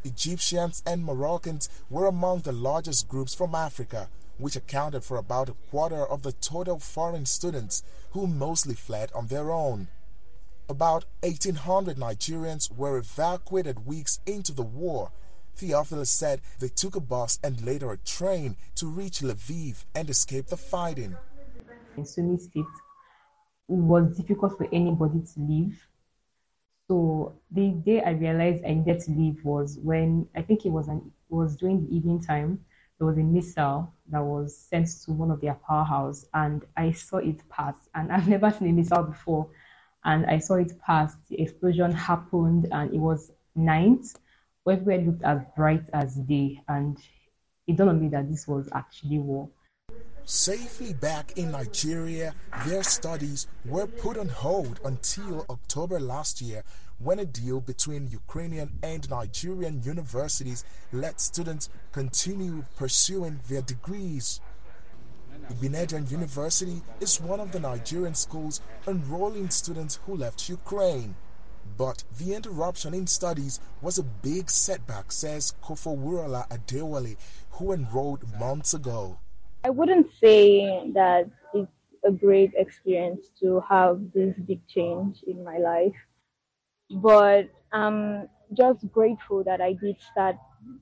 Egyptians 0.04 0.82
and 0.86 1.04
Moroccans 1.04 1.68
were 1.90 2.06
among 2.06 2.40
the 2.40 2.52
largest 2.52 3.08
groups 3.08 3.34
from 3.34 3.54
Africa, 3.54 4.08
which 4.38 4.56
accounted 4.56 5.04
for 5.04 5.18
about 5.18 5.48
a 5.48 5.54
quarter 5.70 6.06
of 6.06 6.22
the 6.22 6.32
total 6.32 6.78
foreign 6.78 7.26
students 7.26 7.82
who 8.12 8.26
mostly 8.26 8.74
fled 8.74 9.12
on 9.14 9.26
their 9.26 9.50
own. 9.50 9.88
About 10.68 11.04
1,800 11.22 11.96
Nigerians 11.96 12.74
were 12.74 12.96
evacuated 12.96 13.86
weeks 13.86 14.20
into 14.24 14.52
the 14.52 14.62
war. 14.62 15.10
Theophilus 15.56 16.10
said 16.10 16.40
they 16.60 16.68
took 16.68 16.96
a 16.96 17.00
bus 17.00 17.38
and 17.42 17.60
later 17.60 17.92
a 17.92 17.98
train 17.98 18.56
to 18.76 18.86
reach 18.86 19.20
Lviv 19.20 19.84
and 19.94 20.08
escape 20.08 20.46
the 20.46 20.56
fighting. 20.56 21.16
In 21.96 22.04
Sumy 22.04 22.38
State, 22.38 22.64
it 23.68 23.74
was 23.74 24.16
difficult 24.16 24.56
for 24.56 24.66
anybody 24.72 25.20
to 25.34 25.40
leave 25.40 25.86
so 26.90 27.36
the 27.52 27.68
day 27.86 28.02
I 28.02 28.10
realized 28.10 28.64
I 28.64 28.74
needed 28.74 28.98
to 29.02 29.12
leave 29.12 29.44
was 29.44 29.78
when 29.80 30.26
I 30.34 30.42
think 30.42 30.66
it 30.66 30.70
was 30.70 30.88
an 30.88 31.12
it 31.30 31.34
was 31.34 31.54
during 31.54 31.86
the 31.86 31.94
evening 31.94 32.20
time 32.20 32.64
there 32.98 33.06
was 33.06 33.16
a 33.16 33.22
missile 33.22 33.94
that 34.08 34.24
was 34.24 34.56
sent 34.56 34.88
to 35.04 35.12
one 35.12 35.30
of 35.30 35.40
their 35.40 35.54
powerhouse, 35.54 36.26
and 36.34 36.64
I 36.76 36.90
saw 36.90 37.18
it 37.18 37.48
pass. 37.48 37.88
And 37.94 38.10
I've 38.12 38.26
never 38.26 38.50
seen 38.50 38.70
a 38.70 38.72
missile 38.72 39.04
before, 39.04 39.46
and 40.04 40.26
I 40.26 40.38
saw 40.38 40.54
it 40.54 40.72
pass. 40.84 41.14
The 41.28 41.40
explosion 41.40 41.92
happened, 41.92 42.66
and 42.72 42.92
it 42.92 42.98
was 42.98 43.30
night. 43.54 44.04
Everywhere 44.68 44.98
looked 44.98 45.22
as 45.22 45.42
bright 45.56 45.84
as 45.92 46.16
day, 46.16 46.60
and 46.66 46.98
it 47.68 47.76
dawned 47.76 47.90
on 47.90 48.00
me 48.00 48.08
that 48.08 48.28
this 48.28 48.48
was 48.48 48.68
actually 48.72 49.18
war. 49.18 49.48
Safely 50.24 50.92
back 50.94 51.32
in 51.36 51.50
Nigeria, 51.50 52.34
their 52.66 52.82
studies 52.82 53.46
were 53.64 53.86
put 53.86 54.16
on 54.16 54.28
hold 54.28 54.78
until 54.84 55.44
October 55.50 55.98
last 55.98 56.40
year 56.40 56.62
when 56.98 57.18
a 57.18 57.24
deal 57.24 57.60
between 57.60 58.06
Ukrainian 58.10 58.78
and 58.82 59.08
Nigerian 59.10 59.82
universities 59.82 60.64
let 60.92 61.20
students 61.20 61.68
continue 61.92 62.64
pursuing 62.76 63.40
their 63.48 63.62
degrees. 63.62 64.40
Igbinedion 65.48 66.10
University 66.10 66.82
is 67.00 67.20
one 67.20 67.40
of 67.40 67.50
the 67.50 67.58
Nigerian 67.60 68.14
schools 68.14 68.60
enrolling 68.86 69.50
students 69.50 69.98
who 70.04 70.16
left 70.16 70.48
Ukraine. 70.48 71.16
But 71.76 72.04
the 72.18 72.34
interruption 72.34 72.94
in 72.94 73.06
studies 73.06 73.58
was 73.80 73.98
a 73.98 74.02
big 74.02 74.50
setback, 74.50 75.10
says 75.12 75.54
Kofowurala 75.64 76.48
Adewale, 76.50 77.16
who 77.52 77.72
enrolled 77.72 78.38
months 78.38 78.74
ago. 78.74 79.18
I 79.62 79.70
wouldn't 79.70 80.08
say 80.22 80.90
that 80.94 81.28
it's 81.52 81.70
a 82.04 82.10
great 82.10 82.52
experience 82.56 83.28
to 83.40 83.62
have 83.68 84.00
this 84.14 84.34
big 84.46 84.66
change 84.66 85.22
in 85.26 85.44
my 85.44 85.58
life, 85.58 85.96
but 87.02 87.50
I'm 87.72 88.28
just 88.54 88.90
grateful 88.90 89.44
that 89.44 89.60
I 89.60 89.74
did 89.74 89.96
start 90.00 90.36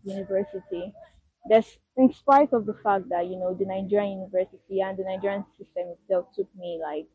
university. 0.04 0.92
There's, 1.48 1.78
in 1.96 2.12
spite 2.12 2.52
of 2.52 2.66
the 2.66 2.74
fact 2.84 3.08
that 3.08 3.26
you 3.26 3.36
know 3.38 3.52
the 3.52 3.64
Nigerian 3.66 4.20
university 4.20 4.80
and 4.80 4.96
the 4.96 5.04
Nigerian 5.04 5.44
system 5.58 5.88
itself 5.94 6.26
took 6.36 6.48
me 6.56 6.80
like 6.80 7.06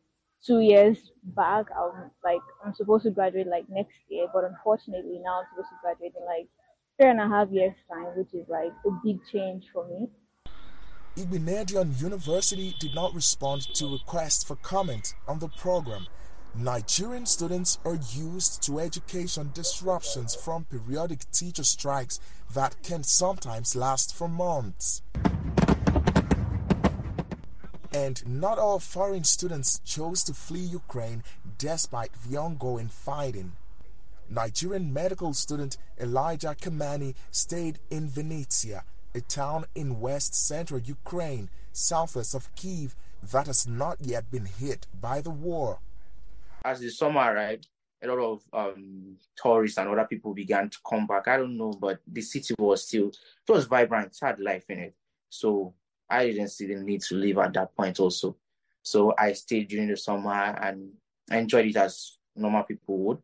two 0.45 0.59
years 0.59 1.11
back. 1.23 1.67
I'm 1.71 2.11
like 2.25 2.41
I'm 2.65 2.73
supposed 2.73 3.05
to 3.05 3.11
graduate 3.11 3.47
like 3.47 3.69
next 3.69 3.95
year, 4.09 4.27
but 4.33 4.43
unfortunately 4.43 5.21
now 5.23 5.39
I'm 5.39 5.45
supposed 5.51 5.69
to 5.69 5.79
graduate 5.81 6.13
in 6.19 6.25
like 6.25 6.47
three 6.99 7.09
and 7.09 7.21
a 7.21 7.27
half 7.27 7.49
years 7.51 7.75
time, 7.89 8.17
which 8.17 8.33
is 8.33 8.47
like 8.49 8.73
a 8.85 8.91
big 9.03 9.19
change 9.31 9.65
for 9.71 9.87
me. 9.87 10.09
Igbinedion 11.15 12.01
University 12.01 12.75
did 12.79 12.95
not 12.95 13.13
respond 13.13 13.61
to 13.75 13.93
requests 13.93 14.43
for 14.43 14.55
comment 14.55 15.13
on 15.27 15.37
the 15.37 15.47
program. 15.47 16.07
Nigerian 16.55 17.27
students 17.27 17.77
are 17.85 17.99
used 18.13 18.63
to 18.63 18.79
education 18.79 19.51
disruptions 19.53 20.33
from 20.33 20.65
periodic 20.65 21.29
teacher 21.31 21.63
strikes 21.63 22.19
that 22.55 22.81
can 22.81 23.03
sometimes 23.03 23.75
last 23.75 24.15
for 24.15 24.27
months. 24.27 25.03
And 27.93 28.25
not 28.25 28.57
all 28.57 28.79
foreign 28.79 29.23
students 29.23 29.81
chose 29.85 30.23
to 30.23 30.33
flee 30.33 30.61
Ukraine 30.61 31.23
despite 31.59 32.09
the 32.27 32.37
ongoing 32.37 32.87
fighting. 32.87 33.51
Nigerian 34.31 34.91
medical 34.91 35.35
student 35.35 35.77
Elijah 36.01 36.55
Kamani 36.59 37.13
stayed 37.29 37.77
in 37.91 38.09
Vinnytsia 38.09 38.81
a 39.15 39.21
town 39.21 39.65
in 39.75 39.99
west 39.99 40.35
central 40.35 40.79
Ukraine, 40.79 41.49
southwest 41.71 42.33
of 42.33 42.53
Kiev, 42.55 42.95
that 43.31 43.47
has 43.47 43.67
not 43.67 43.97
yet 44.01 44.29
been 44.31 44.45
hit 44.45 44.87
by 44.99 45.21
the 45.21 45.29
war. 45.29 45.79
As 46.65 46.79
the 46.79 46.89
summer 46.89 47.33
arrived, 47.33 47.67
a 48.03 48.07
lot 48.07 48.19
of 48.19 48.41
um, 48.53 49.17
tourists 49.35 49.77
and 49.77 49.89
other 49.89 50.05
people 50.05 50.33
began 50.33 50.69
to 50.69 50.77
come 50.87 51.07
back. 51.07 51.27
I 51.27 51.37
don't 51.37 51.57
know, 51.57 51.71
but 51.71 51.99
the 52.05 52.21
city 52.21 52.53
was 52.57 52.87
still, 52.87 53.09
it 53.09 53.51
was 53.51 53.65
vibrant, 53.65 54.07
it 54.07 54.25
had 54.25 54.39
life 54.39 54.65
in 54.69 54.79
it. 54.79 54.95
So 55.29 55.73
I 56.09 56.27
didn't 56.27 56.49
see 56.49 56.67
the 56.67 56.75
need 56.75 57.01
to 57.03 57.15
leave 57.15 57.37
at 57.37 57.53
that 57.53 57.75
point 57.75 57.99
also. 57.99 58.35
So 58.81 59.13
I 59.17 59.33
stayed 59.33 59.69
during 59.69 59.87
the 59.87 59.97
summer 59.97 60.31
and 60.31 60.91
enjoyed 61.31 61.67
it 61.67 61.77
as 61.77 62.17
normal 62.35 62.63
people 62.63 62.97
would 62.97 63.17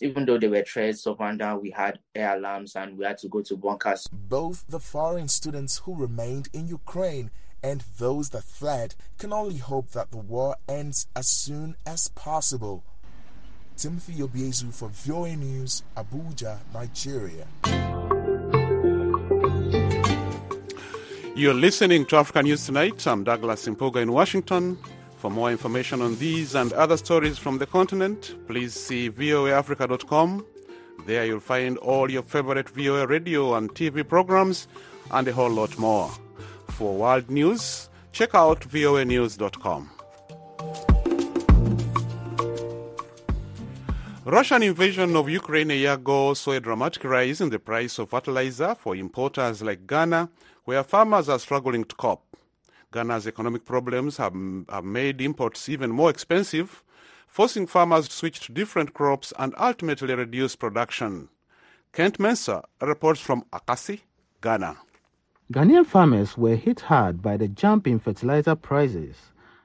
even 0.00 0.26
though 0.26 0.38
there 0.38 0.50
were 0.50 0.62
threats 0.62 1.06
up 1.06 1.20
and 1.20 1.38
down, 1.38 1.62
we 1.62 1.70
had 1.70 1.98
air 2.14 2.36
alarms 2.36 2.76
and 2.76 2.98
we 2.98 3.04
had 3.04 3.18
to 3.18 3.28
go 3.28 3.40
to 3.42 3.56
bunkers. 3.56 4.06
Both 4.12 4.64
the 4.68 4.80
foreign 4.80 5.28
students 5.28 5.78
who 5.78 5.94
remained 5.94 6.48
in 6.52 6.68
Ukraine 6.68 7.30
and 7.62 7.82
those 7.98 8.30
that 8.30 8.44
fled 8.44 8.94
can 9.18 9.32
only 9.32 9.56
hope 9.56 9.90
that 9.92 10.10
the 10.10 10.18
war 10.18 10.56
ends 10.68 11.06
as 11.16 11.28
soon 11.28 11.76
as 11.86 12.08
possible. 12.08 12.84
Timothy 13.76 14.14
Obiezu 14.14 14.72
for 14.72 14.88
VOA 14.88 15.36
News, 15.36 15.82
Abuja, 15.96 16.58
Nigeria. 16.72 17.46
You're 21.34 21.54
listening 21.54 22.06
to 22.06 22.16
African 22.16 22.44
News 22.44 22.64
Tonight. 22.64 23.06
I'm 23.06 23.24
Douglas 23.24 23.66
Mpuga 23.66 23.96
in 23.96 24.12
Washington. 24.12 24.78
For 25.16 25.30
more 25.30 25.50
information 25.50 26.02
on 26.02 26.16
these 26.16 26.54
and 26.54 26.72
other 26.74 26.96
stories 26.96 27.38
from 27.38 27.58
the 27.58 27.66
continent, 27.66 28.36
please 28.46 28.74
see 28.74 29.10
voaafrica.com. 29.10 30.44
There 31.06 31.24
you'll 31.24 31.40
find 31.40 31.78
all 31.78 32.10
your 32.10 32.22
favorite 32.22 32.68
VOA 32.68 33.06
radio 33.06 33.54
and 33.54 33.74
TV 33.74 34.06
programs 34.06 34.68
and 35.10 35.26
a 35.28 35.32
whole 35.32 35.50
lot 35.50 35.78
more. 35.78 36.10
For 36.68 36.94
world 36.94 37.30
news, 37.30 37.88
check 38.12 38.34
out 38.34 38.60
voanews.com. 38.60 39.90
Russian 44.24 44.64
invasion 44.64 45.14
of 45.14 45.30
Ukraine 45.30 45.70
a 45.70 45.74
year 45.74 45.92
ago 45.92 46.34
saw 46.34 46.50
a 46.50 46.60
dramatic 46.60 47.04
rise 47.04 47.40
in 47.40 47.48
the 47.48 47.60
price 47.60 47.96
of 48.00 48.10
fertilizer 48.10 48.74
for 48.74 48.96
importers 48.96 49.62
like 49.62 49.86
Ghana, 49.86 50.28
where 50.64 50.82
farmers 50.82 51.28
are 51.28 51.38
struggling 51.38 51.84
to 51.84 51.94
cope. 51.94 52.25
Ghana's 52.96 53.26
economic 53.26 53.66
problems 53.66 54.16
have, 54.16 54.34
have 54.70 54.82
made 54.82 55.20
imports 55.20 55.68
even 55.68 55.90
more 55.90 56.08
expensive, 56.08 56.82
forcing 57.26 57.66
farmers 57.66 58.08
to 58.08 58.14
switch 58.16 58.40
to 58.40 58.52
different 58.52 58.94
crops 58.94 59.34
and 59.38 59.54
ultimately 59.58 60.14
reduce 60.14 60.56
production. 60.56 61.28
Kent 61.92 62.16
Mensah 62.16 62.64
reports 62.80 63.20
from 63.20 63.44
Akasi, 63.52 64.00
Ghana. 64.40 64.78
Ghanaian 65.52 65.84
farmers 65.84 66.38
were 66.38 66.56
hit 66.56 66.80
hard 66.80 67.20
by 67.20 67.36
the 67.36 67.48
jump 67.48 67.86
in 67.86 67.98
fertilizer 67.98 68.54
prices 68.54 69.16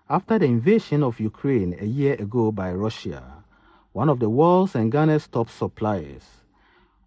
after 0.09 0.37
the 0.37 0.47
invasion 0.47 1.01
of 1.01 1.21
Ukraine 1.21 1.77
a 1.79 1.85
year 1.85 2.15
ago 2.15 2.51
by 2.51 2.73
Russia, 2.73 3.45
one 3.93 4.09
of 4.09 4.19
the 4.19 4.29
world's 4.29 4.75
and 4.75 4.91
Ghana's 4.91 5.29
top 5.29 5.49
suppliers. 5.49 6.25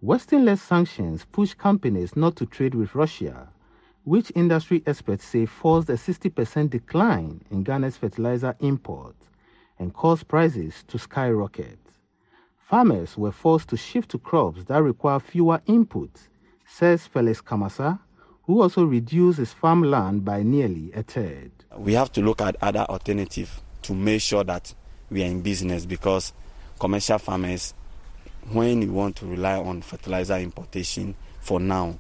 Western-led 0.01 0.59
sanctions 0.59 1.27
pushed 1.27 1.59
companies 1.59 2.17
not 2.17 2.35
to 2.37 2.47
trade 2.47 2.75
with 2.75 2.95
Russia 2.95 3.51
which 4.05 4.31
industry 4.35 4.83
experts 4.87 5.25
say 5.25 5.47
forced 5.47 5.89
a 5.89 5.95
60% 5.95 6.71
decline 6.71 7.41
in 7.51 7.65
Ghana's 7.65 7.97
fertilizer 7.97 8.55
imports 8.61 9.29
and 9.79 9.93
caused 9.95 10.29
prices 10.29 10.85
to 10.89 10.99
skyrocket. 10.99 11.79
Farmers 12.69 13.17
were 13.17 13.33
forced 13.33 13.69
to 13.69 13.77
shift 13.77 14.11
to 14.11 14.19
crops 14.19 14.65
that 14.65 14.83
require 14.83 15.21
fewer 15.21 15.61
inputs, 15.67 16.29
says 16.67 17.07
Felix 17.07 17.41
Kamasa, 17.41 17.99
who 18.45 18.61
also 18.61 18.85
reduced 18.85 19.39
his 19.39 19.53
farmland 19.53 20.25
by 20.25 20.43
nearly 20.43 20.93
a 20.93 21.03
third. 21.03 21.51
We 21.77 21.95
have 21.95 22.13
to 22.13 22.21
look 22.21 22.41
at 22.43 22.57
other 22.61 22.81
alternatives 22.89 23.63
to 23.83 23.95
make 23.95 24.21
sure 24.21 24.45
that 24.45 24.75
we 25.11 25.23
are 25.23 25.27
in 25.27 25.41
business 25.41 25.87
because 25.87 26.33
commercial 26.79 27.19
farmers, 27.19 27.73
when 28.51 28.83
you 28.83 28.93
want 28.93 29.17
to 29.17 29.27
rely 29.27 29.59
on 29.59 29.81
fertilizer 29.81 30.37
importation 30.37 31.15
for 31.41 31.59
now, 31.61 31.99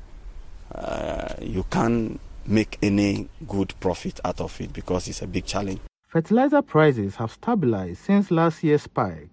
uh, 0.72 1.34
you 1.40 1.64
can't 1.70 2.20
make 2.46 2.78
any 2.82 3.28
good 3.48 3.74
profit 3.80 4.20
out 4.24 4.40
of 4.40 4.60
it 4.60 4.72
because 4.72 5.08
it's 5.08 5.22
a 5.22 5.26
big 5.26 5.44
challenge. 5.46 5.80
Fertilizer 6.06 6.62
prices 6.62 7.16
have 7.16 7.32
stabilized 7.32 7.98
since 7.98 8.30
last 8.30 8.62
year's 8.62 8.82
spike, 8.82 9.28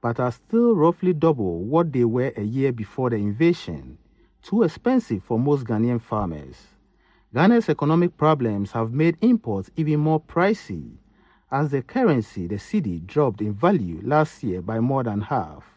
but 0.00 0.18
are 0.18 0.32
still 0.32 0.74
roughly 0.74 1.12
double 1.12 1.60
what 1.60 1.92
they 1.92 2.04
were 2.04 2.32
a 2.36 2.42
year 2.42 2.72
before 2.72 3.10
the 3.10 3.16
invasion, 3.16 3.98
too 4.42 4.62
expensive 4.62 5.22
for 5.22 5.38
most 5.38 5.64
Ghanaian 5.64 6.00
farmers. 6.00 6.56
Ghana's 7.34 7.68
economic 7.68 8.16
problems 8.16 8.72
have 8.72 8.92
made 8.92 9.16
imports 9.20 9.70
even 9.76 10.00
more 10.00 10.20
pricey, 10.20 10.96
as 11.50 11.70
the 11.70 11.82
currency, 11.82 12.46
the 12.46 12.56
cedi, 12.56 13.06
dropped 13.06 13.40
in 13.40 13.52
value 13.52 14.00
last 14.02 14.42
year 14.42 14.62
by 14.62 14.80
more 14.80 15.02
than 15.02 15.20
half. 15.20 15.71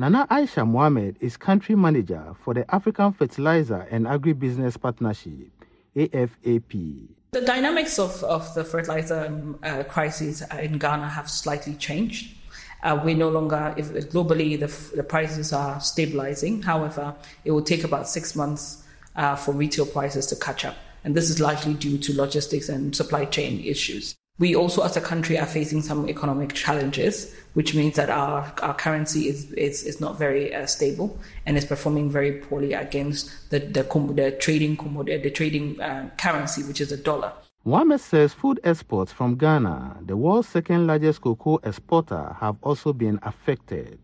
Nana 0.00 0.26
Aisha 0.30 0.66
Mohamed 0.66 1.18
is 1.20 1.36
country 1.36 1.74
manager 1.74 2.34
for 2.42 2.54
the 2.54 2.64
African 2.74 3.12
Fertilizer 3.12 3.86
and 3.90 4.06
Agribusiness 4.06 4.80
Partnership, 4.80 5.50
AFAP. 5.94 7.08
The 7.32 7.42
dynamics 7.42 7.98
of, 7.98 8.24
of 8.24 8.54
the 8.54 8.64
fertilizer 8.64 9.26
um, 9.26 9.58
uh, 9.62 9.82
crisis 9.82 10.42
in 10.58 10.78
Ghana 10.78 11.06
have 11.06 11.28
slightly 11.28 11.74
changed. 11.74 12.34
Uh, 12.82 12.98
we 13.04 13.12
no 13.12 13.28
longer, 13.28 13.74
if, 13.76 13.88
globally, 14.10 14.58
the, 14.58 14.96
the, 14.96 15.02
prices 15.02 15.52
are 15.52 15.78
stabilizing. 15.82 16.62
However, 16.62 17.14
it 17.44 17.50
will 17.50 17.60
take 17.60 17.84
about 17.84 18.08
six 18.08 18.34
months 18.34 18.82
uh, 19.16 19.36
for 19.36 19.52
retail 19.52 19.84
prices 19.84 20.24
to 20.28 20.36
catch 20.36 20.64
up. 20.64 20.76
And 21.04 21.14
this 21.14 21.28
is 21.28 21.40
largely 21.40 21.74
due 21.74 21.98
to 21.98 22.16
logistics 22.16 22.70
and 22.70 22.96
supply 22.96 23.26
chain 23.26 23.62
issues. 23.62 24.16
We 24.40 24.56
also, 24.56 24.82
as 24.82 24.96
a 24.96 25.02
country, 25.02 25.38
are 25.38 25.44
facing 25.44 25.82
some 25.82 26.08
economic 26.08 26.54
challenges, 26.54 27.36
which 27.52 27.74
means 27.74 27.96
that 27.96 28.08
our, 28.08 28.50
our 28.62 28.74
currency 28.74 29.28
is, 29.28 29.52
is, 29.52 29.82
is 29.82 30.00
not 30.00 30.18
very 30.18 30.54
uh, 30.54 30.64
stable 30.64 31.18
and 31.44 31.58
is 31.58 31.66
performing 31.66 32.10
very 32.10 32.32
poorly 32.32 32.72
against 32.72 33.50
the, 33.50 33.58
the, 33.58 33.82
the 34.14 34.30
trading, 34.40 34.76
the 35.04 35.30
trading 35.30 35.78
uh, 35.78 36.08
currency, 36.16 36.62
which 36.62 36.80
is 36.80 36.88
the 36.88 36.96
dollar. 36.96 37.34
Wame 37.66 37.98
says 38.00 38.32
food 38.32 38.58
exports 38.64 39.12
from 39.12 39.36
Ghana, 39.36 39.98
the 40.06 40.16
world's 40.16 40.48
second 40.48 40.86
largest 40.86 41.20
cocoa 41.20 41.58
exporter, 41.62 42.34
have 42.40 42.56
also 42.62 42.94
been 42.94 43.18
affected. 43.22 43.98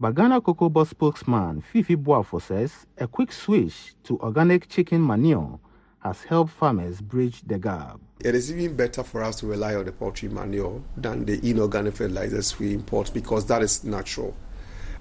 But 0.00 0.16
Ghana 0.16 0.40
Cocoa 0.40 0.70
Board 0.70 0.88
spokesman 0.88 1.60
Fifi 1.60 1.94
Boafo 1.94 2.42
says 2.42 2.84
a 2.98 3.06
quick 3.06 3.30
switch 3.30 3.94
to 4.02 4.18
organic 4.18 4.68
chicken 4.68 5.06
manure 5.06 5.60
has 6.08 6.24
helped 6.24 6.52
farmers 6.52 7.00
bridge 7.00 7.42
the 7.42 7.58
gap. 7.58 8.00
It 8.24 8.34
is 8.34 8.50
even 8.50 8.76
better 8.76 9.02
for 9.02 9.22
us 9.22 9.36
to 9.40 9.46
rely 9.46 9.74
on 9.74 9.84
the 9.84 9.92
poultry 9.92 10.28
manure 10.30 10.82
than 10.96 11.26
the 11.26 11.38
inorganic 11.48 11.96
fertilizers 11.96 12.58
we 12.58 12.72
import 12.72 13.10
because 13.12 13.46
that 13.46 13.62
is 13.62 13.84
natural. 13.84 14.34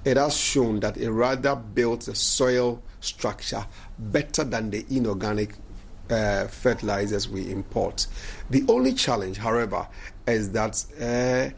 It 0.04 0.18
has 0.18 0.36
shown 0.36 0.82
that 0.82 0.98
it 0.98 1.10
rather 1.10 1.56
builds 1.56 2.08
the 2.08 2.16
soil 2.16 2.84
structure 3.00 3.66
better 3.98 4.44
than 4.44 4.70
the 4.70 4.86
inorganic 4.90 5.56
uh, 6.10 6.48
fertilizers 6.48 7.30
we 7.30 7.52
import. 7.52 8.08
The 8.50 8.66
only 8.68 8.94
challenge, 8.94 9.38
however, 9.38 9.88
is 10.28 10.52
that 10.52 10.86
uh, 11.02 11.56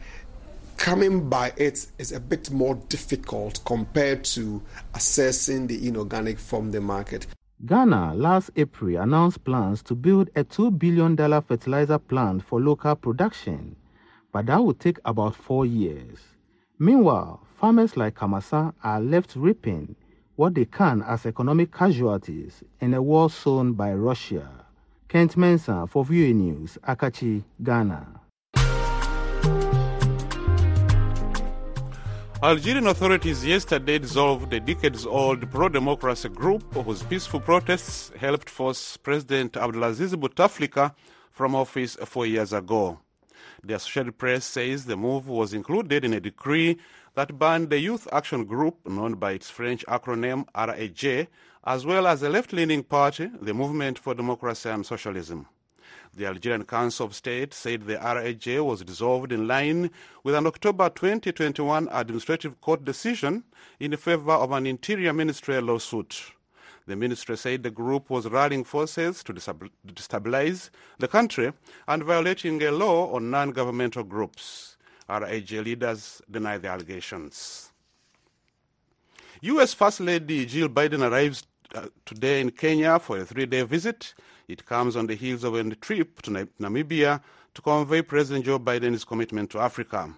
coming 0.77 1.27
by 1.27 1.53
it 1.58 1.88
is 1.98 2.12
a 2.12 2.20
bit 2.20 2.51
more 2.51 2.75
difficult 2.88 3.63
compared 3.65 4.24
to 4.25 4.62
assessing 4.94 5.68
the 5.68 5.88
inorganic 5.88 6.38
from 6.39 6.72
the 6.72 6.82
market. 6.82 7.25
Ghana 7.65 8.13
last 8.13 8.51
April 8.55 9.01
announced 9.01 9.43
plans 9.43 9.83
to 9.83 9.93
build 9.93 10.29
a 10.33 10.45
$2 10.45 10.79
billion 10.79 11.17
fertilizer 11.41 11.99
plant 11.99 12.41
for 12.41 12.61
local 12.61 12.95
production, 12.95 13.75
but 14.31 14.45
that 14.45 14.63
would 14.63 14.79
take 14.79 14.97
about 15.03 15.35
four 15.35 15.65
years. 15.65 16.19
Meanwhile, 16.77 17.41
farmers 17.57 17.97
like 17.97 18.15
Kamasa 18.15 18.73
are 18.81 19.01
left 19.01 19.35
reaping 19.35 19.97
what 20.37 20.55
they 20.55 20.63
can 20.63 21.01
as 21.01 21.25
economic 21.25 21.73
casualties 21.73 22.63
in 22.79 22.93
a 22.93 23.01
war 23.01 23.29
sown 23.29 23.73
by 23.73 23.93
Russia. 23.93 24.49
Kent 25.09 25.35
Mensah 25.35 25.89
for 25.89 26.05
VOA 26.05 26.33
News, 26.33 26.77
Akachi, 26.87 27.43
Ghana. 27.61 28.21
Algerian 32.41 32.88
authorities 32.88 33.46
yesterday 33.46 34.00
dissolved 34.00 34.53
a 34.53 34.62
decades 34.62 35.05
old 35.05 35.51
pro 35.51 35.67
democracy 35.67 36.29
group 36.29 36.63
whose 36.74 37.03
peaceful 37.03 37.41
protests 37.41 38.13
helped 38.17 38.50
force 38.50 38.96
President 38.96 39.58
Abdelaziz 39.58 40.15
Bouteflika 40.15 40.96
from 41.31 41.53
office 41.53 41.98
four 42.05 42.25
years 42.25 42.53
ago. 42.53 42.98
The 43.62 43.75
Associated 43.75 44.17
Press 44.17 44.46
says 44.46 44.86
the 44.86 44.96
move 44.96 45.27
was 45.27 45.53
included 45.53 46.05
in 46.05 46.13
a 46.13 46.22
decree 46.22 46.79
that 47.15 47.38
banned 47.38 47.72
the 47.72 47.79
Youth 47.79 48.08
Action 48.13 48.46
Group, 48.46 48.88
known 48.88 49.15
by 49.15 49.34
its 49.34 49.50
French 49.50 49.86
acronym 49.88 50.46
RAJ, 50.55 51.27
as 51.65 51.86
well 51.86 52.08
as 52.08 52.22
the 52.22 52.29
left 52.29 52.53
leaning 52.53 52.84
party, 52.84 53.29
the 53.41 53.53
Movement 53.53 54.00
for 54.00 54.13
Democracy 54.15 54.69
and 54.69 54.86
Socialism. 54.86 55.46
The 56.15 56.25
Algerian 56.25 56.65
Council 56.65 57.05
of 57.05 57.15
State 57.15 57.53
said 57.53 57.85
the 57.85 57.95
RAJ 57.95 58.65
was 58.65 58.83
dissolved 58.83 59.31
in 59.31 59.47
line 59.47 59.91
with 60.23 60.35
an 60.35 60.47
October 60.47 60.89
2021 60.89 61.87
administrative 61.91 62.59
court 62.61 62.83
decision 62.83 63.43
in 63.79 63.95
favor 63.95 64.31
of 64.31 64.51
an 64.51 64.65
Interior 64.65 65.13
Ministry 65.13 65.61
lawsuit. 65.61 66.33
The 66.87 66.95
ministry 66.95 67.37
said 67.37 67.61
the 67.61 67.69
group 67.69 68.09
was 68.09 68.25
rallying 68.27 68.63
forces 68.63 69.23
to 69.23 69.33
destabilize 69.33 70.71
the 70.97 71.07
country 71.07 71.53
and 71.87 72.03
violating 72.03 72.63
a 72.63 72.71
law 72.71 73.13
on 73.13 73.29
non 73.29 73.51
governmental 73.51 74.03
groups. 74.03 74.75
RAJ 75.07 75.63
leaders 75.63 76.21
deny 76.31 76.57
the 76.57 76.67
allegations. 76.69 77.71
U.S. 79.41 79.73
First 79.73 79.99
Lady 79.99 80.45
Jill 80.47 80.67
Biden 80.67 81.07
arrives 81.07 81.43
uh, 81.75 81.85
today 82.05 82.41
in 82.41 82.49
Kenya 82.51 82.97
for 82.99 83.19
a 83.19 83.25
three 83.25 83.45
day 83.45 83.61
visit. 83.61 84.15
It 84.50 84.65
comes 84.65 84.96
on 84.96 85.06
the 85.06 85.13
heels 85.13 85.44
of 85.44 85.53
a 85.53 85.63
trip 85.75 86.24
to 86.24 86.32
Namibia 86.60 87.22
to 87.53 87.62
convey 87.62 88.01
President 88.01 88.46
Joe 88.46 88.58
Biden's 88.58 89.06
commitment 89.06 89.51
to 89.51 89.60
Africa. 89.60 90.12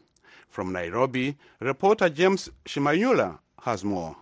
From 0.48 0.72
Nairobi, 0.72 1.38
reporter 1.60 2.08
James 2.08 2.50
Shimanyula 2.64 3.40
has 3.62 3.84
more. 3.84 4.16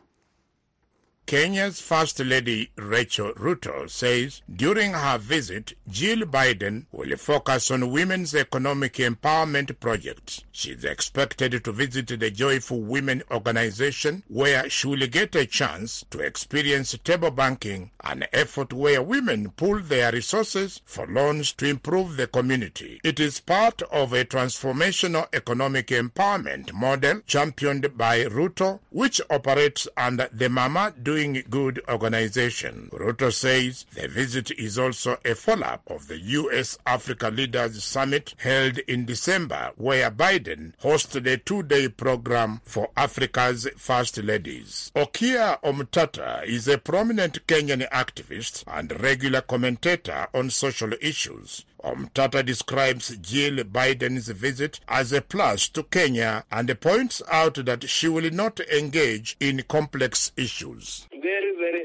Kenya's 1.29 1.79
First 1.79 2.19
Lady 2.21 2.71
Rachel 2.75 3.33
Ruto 3.33 3.87
says 3.87 4.41
during 4.51 4.93
her 4.93 5.19
visit, 5.19 5.73
Jill 5.87 6.21
Biden 6.21 6.87
will 6.91 7.15
focus 7.17 7.69
on 7.69 7.91
women's 7.91 8.33
economic 8.33 8.93
empowerment 8.95 9.79
projects. 9.79 10.43
She's 10.51 10.83
expected 10.83 11.63
to 11.63 11.71
visit 11.71 12.07
the 12.07 12.31
Joyful 12.31 12.81
Women 12.81 13.21
organization 13.29 14.23
where 14.27 14.71
she 14.71 14.87
will 14.87 15.05
get 15.05 15.35
a 15.35 15.45
chance 15.45 16.03
to 16.09 16.19
experience 16.19 16.97
table 17.03 17.29
banking, 17.29 17.91
an 18.03 18.25
effort 18.33 18.73
where 18.73 19.03
women 19.03 19.51
pool 19.51 19.81
their 19.83 20.11
resources 20.11 20.81
for 20.83 21.05
loans 21.05 21.53
to 21.53 21.67
improve 21.67 22.17
the 22.17 22.25
community. 22.25 22.99
It 23.03 23.19
is 23.19 23.39
part 23.39 23.83
of 23.83 24.13
a 24.13 24.25
transformational 24.25 25.27
economic 25.31 25.89
empowerment 25.89 26.73
model 26.73 27.21
championed 27.27 27.95
by 27.95 28.23
Ruto, 28.23 28.79
which 28.89 29.21
operates 29.29 29.87
under 29.95 30.27
the 30.33 30.49
Mama 30.49 30.91
Doing 31.03 31.18
Good 31.19 31.81
organization. 31.89 32.89
Ruto 32.93 33.33
says 33.33 33.85
the 33.93 34.07
visit 34.07 34.51
is 34.51 34.79
also 34.79 35.17
a 35.25 35.35
follow-up 35.35 35.81
of 35.87 36.07
the 36.07 36.17
U.S. 36.17 36.77
Africa 36.85 37.29
Leaders 37.29 37.83
Summit 37.83 38.35
held 38.37 38.77
in 38.79 39.03
December, 39.05 39.71
where 39.75 40.09
Biden 40.09 40.71
hosted 40.81 41.29
a 41.29 41.35
two-day 41.35 41.89
program 41.89 42.61
for 42.63 42.89
Africa's 42.95 43.67
First 43.75 44.17
Ladies. 44.19 44.93
Okiya 44.95 45.61
Omtatah 45.61 46.45
is 46.45 46.69
a 46.69 46.77
prominent 46.77 47.45
Kenyan 47.47 47.89
activist 47.89 48.63
and 48.65 49.01
regular 49.01 49.41
commentator 49.41 50.27
on 50.33 50.49
social 50.49 50.93
issues. 51.01 51.65
Omtatah 51.83 52.45
describes 52.45 53.15
Jill 53.17 53.63
Biden's 53.63 54.27
visit 54.29 54.79
as 54.87 55.13
a 55.13 55.21
plus 55.21 55.69
to 55.69 55.83
Kenya 55.83 56.43
and 56.51 56.79
points 56.81 57.21
out 57.31 57.65
that 57.65 57.89
she 57.89 58.07
will 58.07 58.29
not 58.31 58.59
engage 58.59 59.37
in 59.39 59.63
complex 59.67 60.31
issues. 60.35 61.07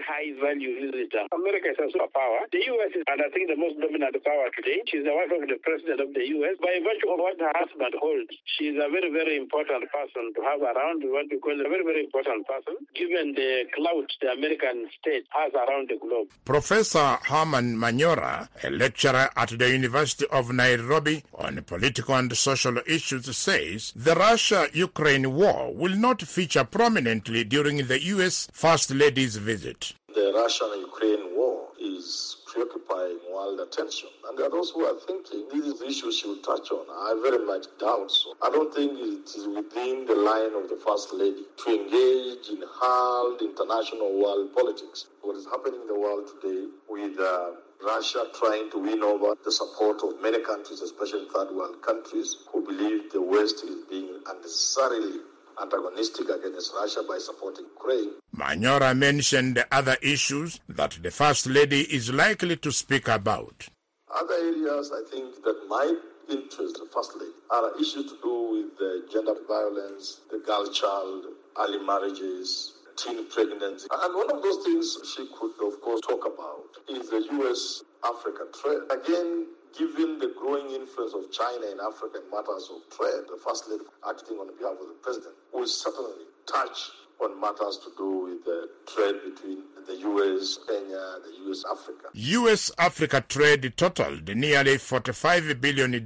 High 0.05 0.37
value 0.37 0.77
visitor. 0.85 1.25
America 1.33 1.73
is 1.73 1.81
a 1.81 1.88
superpower. 1.88 2.45
The 2.53 2.61
U.S. 2.77 2.93
is, 2.93 3.05
and 3.09 3.21
I 3.25 3.29
think, 3.33 3.49
the 3.49 3.57
most 3.57 3.81
dominant 3.81 4.17
power 4.21 4.47
today. 4.53 4.85
She's 4.87 5.05
the 5.05 5.17
wife 5.17 5.33
of 5.33 5.49
the 5.49 5.57
president 5.64 6.01
of 6.05 6.12
the 6.12 6.25
U.S. 6.45 6.61
By 6.61 6.77
virtue 6.85 7.09
of 7.09 7.19
what 7.25 7.40
her 7.40 7.53
husband 7.57 7.97
holds, 7.97 8.33
she's 8.57 8.77
a 8.77 8.93
very, 8.93 9.09
very 9.09 9.40
important 9.40 9.88
person 9.88 10.33
to 10.37 10.40
have 10.45 10.61
around, 10.61 11.01
what 11.09 11.27
we 11.33 11.40
call 11.40 11.57
a 11.57 11.69
very, 11.69 11.85
very 11.85 12.05
important 12.05 12.45
person, 12.47 12.77
given 12.93 13.33
the 13.33 13.64
clout 13.73 14.12
the 14.21 14.37
American 14.37 14.88
state 15.01 15.25
has 15.33 15.53
around 15.57 15.88
the 15.88 15.97
globe. 15.97 16.29
Professor 16.45 17.19
Herman 17.25 17.77
Manyora, 17.77 18.49
a 18.62 18.71
lecturer 18.71 19.31
at 19.37 19.51
the 19.59 19.71
University 19.71 20.27
of 20.31 20.53
Nairobi 20.53 21.25
on 21.35 21.62
political 21.64 22.14
and 22.14 22.37
social 22.37 22.77
issues, 22.87 23.25
says 23.37 23.93
the 23.97 24.14
Russia 24.14 24.69
Ukraine 24.73 25.33
war 25.35 25.73
will 25.73 25.97
not 25.97 26.23
feature 26.23 26.64
prominently 26.64 27.45
during 27.45 27.79
the 27.87 28.03
U.S. 28.14 28.49
First 28.53 28.90
Lady's 28.90 29.37
visit. 29.37 29.94
The 30.14 30.33
Russian 30.33 30.68
Ukraine 30.79 31.35
war 31.35 31.70
is 31.81 32.37
preoccupying 32.46 33.18
world 33.33 33.59
attention. 33.59 34.11
And 34.29 34.38
there 34.38 34.46
are 34.46 34.50
those 34.50 34.70
who 34.70 34.85
are 34.85 34.94
thinking 35.00 35.48
these 35.53 35.83
issues 35.83 36.18
she 36.18 36.29
will 36.29 36.37
touch 36.37 36.70
on. 36.70 36.87
I 36.88 37.20
very 37.20 37.44
much 37.44 37.66
doubt 37.81 38.12
so. 38.12 38.37
I 38.40 38.48
don't 38.48 38.72
think 38.72 38.92
it 38.92 39.29
is 39.35 39.48
within 39.48 40.07
the 40.07 40.14
line 40.14 40.55
of 40.55 40.68
the 40.68 40.79
First 40.87 41.12
Lady 41.12 41.42
to 41.64 41.66
engage 41.68 42.48
in 42.48 42.62
hard 42.64 43.42
international 43.42 44.16
world 44.22 44.55
politics. 44.55 45.09
What 45.22 45.35
is 45.35 45.46
happening 45.46 45.81
in 45.81 45.88
the 45.88 45.98
world 45.98 46.31
today 46.40 46.68
with 46.88 47.18
uh, 47.18 47.50
Russia 47.85 48.27
trying 48.38 48.70
to 48.70 48.79
win 48.79 49.03
over 49.03 49.35
the 49.44 49.50
support 49.50 50.00
of 50.05 50.22
many 50.22 50.40
countries, 50.44 50.81
especially 50.81 51.27
third 51.35 51.50
world 51.50 51.83
countries, 51.83 52.37
who 52.53 52.64
believe 52.64 53.11
the 53.11 53.20
West 53.20 53.64
is 53.64 53.85
being 53.90 54.20
unnecessarily 54.31 55.18
antagonistic 55.61 56.29
against 56.29 56.73
Russia 56.75 57.03
by 57.09 57.19
supporting 57.19 57.67
Ukraine. 57.77 58.12
Manyora 58.37 58.97
mentioned 58.97 59.64
other 59.71 59.97
issues 60.03 60.61
that 60.69 60.99
the 61.03 61.11
First 61.11 61.47
Lady 61.47 61.83
is 61.83 62.12
likely 62.12 62.57
to 62.57 62.73
speak 62.73 63.09
about. 63.09 63.69
Other 64.14 64.35
areas 64.35 64.93
I 64.93 65.03
think 65.11 65.43
that 65.45 65.67
might 65.69 65.99
interest 66.31 66.77
the 66.77 66.88
First 66.93 67.12
Lady 67.17 67.33
are 67.51 67.73
issues 67.81 68.11
to 68.12 68.17
do 68.23 68.35
with 68.53 68.79
the 68.79 69.07
gender 69.12 69.35
violence, 69.47 70.21
the 70.31 70.38
girl 70.38 70.67
child, 70.73 71.25
early 71.59 71.85
marriages, 71.85 72.75
teen 72.97 73.29
pregnancy. 73.29 73.87
And 73.93 74.14
one 74.14 74.31
of 74.31 74.43
those 74.43 74.64
things 74.64 74.99
she 75.14 75.27
could, 75.38 75.53
of 75.67 75.81
course, 75.81 76.01
talk 76.01 76.25
about 76.27 76.71
is 76.88 77.11
the 77.11 77.27
U.S. 77.38 77.83
Africa 78.05 78.45
trade. 78.61 78.83
Again, 78.90 79.47
given 79.79 80.19
the 80.19 80.35
growing 80.39 80.71
influence 80.71 81.15
of 81.15 81.31
China 81.33 81.67
in 81.67 81.79
Africa 81.81 82.19
in 82.25 82.31
matters 82.31 82.71
of 82.71 82.83
trade, 82.97 83.25
the 83.31 83.39
First 83.45 83.69
Lady 83.69 83.85
acting 84.09 84.37
on 84.39 84.49
behalf 84.57 84.79
of 84.81 84.89
the 84.89 84.99
President 85.03 85.35
will 85.53 85.67
certainly 85.67 86.27
touch 86.47 86.91
on 87.20 87.40
matters 87.40 87.79
to 87.85 87.90
do 87.96 88.24
with 88.24 88.44
the 88.44 88.68
trade 88.87 89.16
between 89.24 89.62
the 89.87 89.96
U.S., 89.96 90.59
Kenya, 90.66 91.18
the 91.24 91.44
U.S., 91.46 91.64
Africa. 91.70 92.09
U.S. 92.12 92.70
Africa 92.79 93.24
trade 93.29 93.72
totaled 93.77 94.29
nearly 94.35 94.77
$45 94.77 95.61
billion 95.61 96.05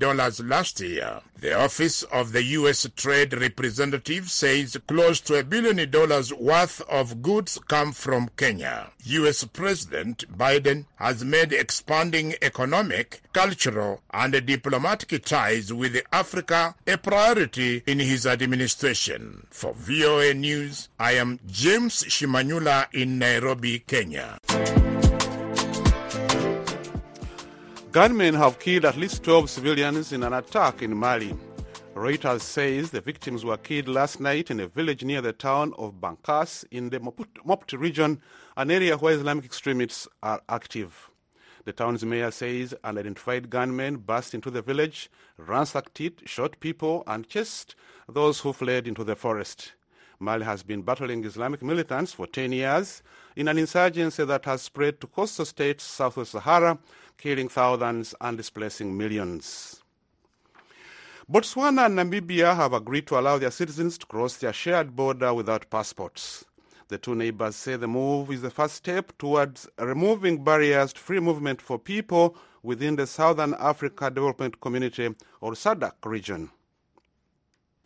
last 0.48 0.80
year. 0.80 1.20
The 1.40 1.56
Office 1.56 2.02
of 2.04 2.32
the 2.32 2.42
U.S. 2.42 2.88
Trade 2.96 3.32
Representative 3.32 4.28
says 4.28 4.76
close 4.88 5.20
to 5.20 5.38
a 5.38 5.44
billion 5.44 5.88
dollars 5.88 6.32
worth 6.34 6.80
of 6.88 7.22
goods 7.22 7.60
come 7.68 7.92
from 7.92 8.30
Kenya. 8.36 8.90
U.S. 9.04 9.44
President 9.44 10.24
Biden 10.36 10.86
has 10.96 11.24
made 11.24 11.52
expanding 11.52 12.34
economic, 12.42 13.22
cultural, 13.32 14.00
and 14.12 14.32
diplomatic 14.44 15.24
ties 15.24 15.72
with 15.72 16.02
Africa 16.12 16.74
a 16.88 16.98
priority 16.98 17.84
in 17.86 18.00
his 18.00 18.26
administration. 18.26 19.46
For 19.50 19.72
VOA 19.74 20.34
News, 20.34 20.88
I 21.00 21.12
am 21.12 21.38
James 21.46 22.02
Shimanyula 22.02 22.92
in 22.92 23.20
Nairobi, 23.20 23.78
Kenya. 23.78 24.36
Gunmen 27.92 28.34
have 28.34 28.58
killed 28.58 28.84
at 28.84 28.96
least 28.96 29.22
12 29.22 29.48
civilians 29.48 30.12
in 30.12 30.24
an 30.24 30.32
attack 30.32 30.82
in 30.82 30.96
Mali. 30.96 31.36
Reuters 31.94 32.40
says 32.40 32.90
the 32.90 33.00
victims 33.00 33.44
were 33.44 33.56
killed 33.56 33.86
last 33.86 34.18
night 34.18 34.50
in 34.50 34.58
a 34.58 34.66
village 34.66 35.04
near 35.04 35.20
the 35.20 35.32
town 35.32 35.72
of 35.78 36.00
Bankas 36.00 36.64
in 36.72 36.90
the 36.90 36.98
Mopti 36.98 37.78
region, 37.78 38.20
an 38.56 38.68
area 38.72 38.96
where 38.96 39.14
Islamic 39.14 39.44
extremists 39.44 40.08
are 40.24 40.42
active. 40.48 41.10
The 41.64 41.72
town's 41.72 42.04
mayor 42.04 42.32
says 42.32 42.74
unidentified 42.82 43.50
gunmen 43.50 43.98
burst 43.98 44.34
into 44.34 44.50
the 44.50 44.62
village, 44.62 45.10
ransacked 45.36 46.00
it, 46.00 46.28
shot 46.28 46.58
people, 46.58 47.04
and 47.06 47.28
chased 47.28 47.76
those 48.08 48.40
who 48.40 48.52
fled 48.52 48.88
into 48.88 49.04
the 49.04 49.14
forest. 49.14 49.74
Mali 50.20 50.44
has 50.44 50.62
been 50.62 50.82
battling 50.82 51.24
Islamic 51.24 51.62
militants 51.62 52.12
for 52.12 52.26
10 52.26 52.52
years 52.52 53.02
in 53.36 53.46
an 53.46 53.56
insurgency 53.56 54.24
that 54.24 54.44
has 54.46 54.62
spread 54.62 55.00
to 55.00 55.06
coastal 55.06 55.44
states 55.44 55.84
south 55.84 56.16
of 56.16 56.26
Sahara, 56.26 56.78
killing 57.16 57.48
thousands 57.48 58.14
and 58.20 58.36
displacing 58.36 58.96
millions. 58.96 59.82
Botswana 61.30 61.86
and 61.86 61.98
Namibia 61.98 62.56
have 62.56 62.72
agreed 62.72 63.06
to 63.06 63.18
allow 63.18 63.38
their 63.38 63.50
citizens 63.50 63.98
to 63.98 64.06
cross 64.06 64.36
their 64.38 64.52
shared 64.52 64.96
border 64.96 65.32
without 65.34 65.70
passports. 65.70 66.44
The 66.88 66.96
two 66.96 67.14
neighbors 67.14 67.54
say 67.54 67.76
the 67.76 67.86
move 67.86 68.32
is 68.32 68.40
the 68.40 68.50
first 68.50 68.74
step 68.74 69.12
towards 69.18 69.68
removing 69.78 70.42
barriers 70.42 70.94
to 70.94 71.00
free 71.00 71.20
movement 71.20 71.60
for 71.60 71.78
people 71.78 72.34
within 72.62 72.96
the 72.96 73.06
Southern 73.06 73.54
Africa 73.58 74.10
Development 74.10 74.58
Community 74.60 75.14
or 75.42 75.52
SADC 75.52 75.92
region. 76.06 76.50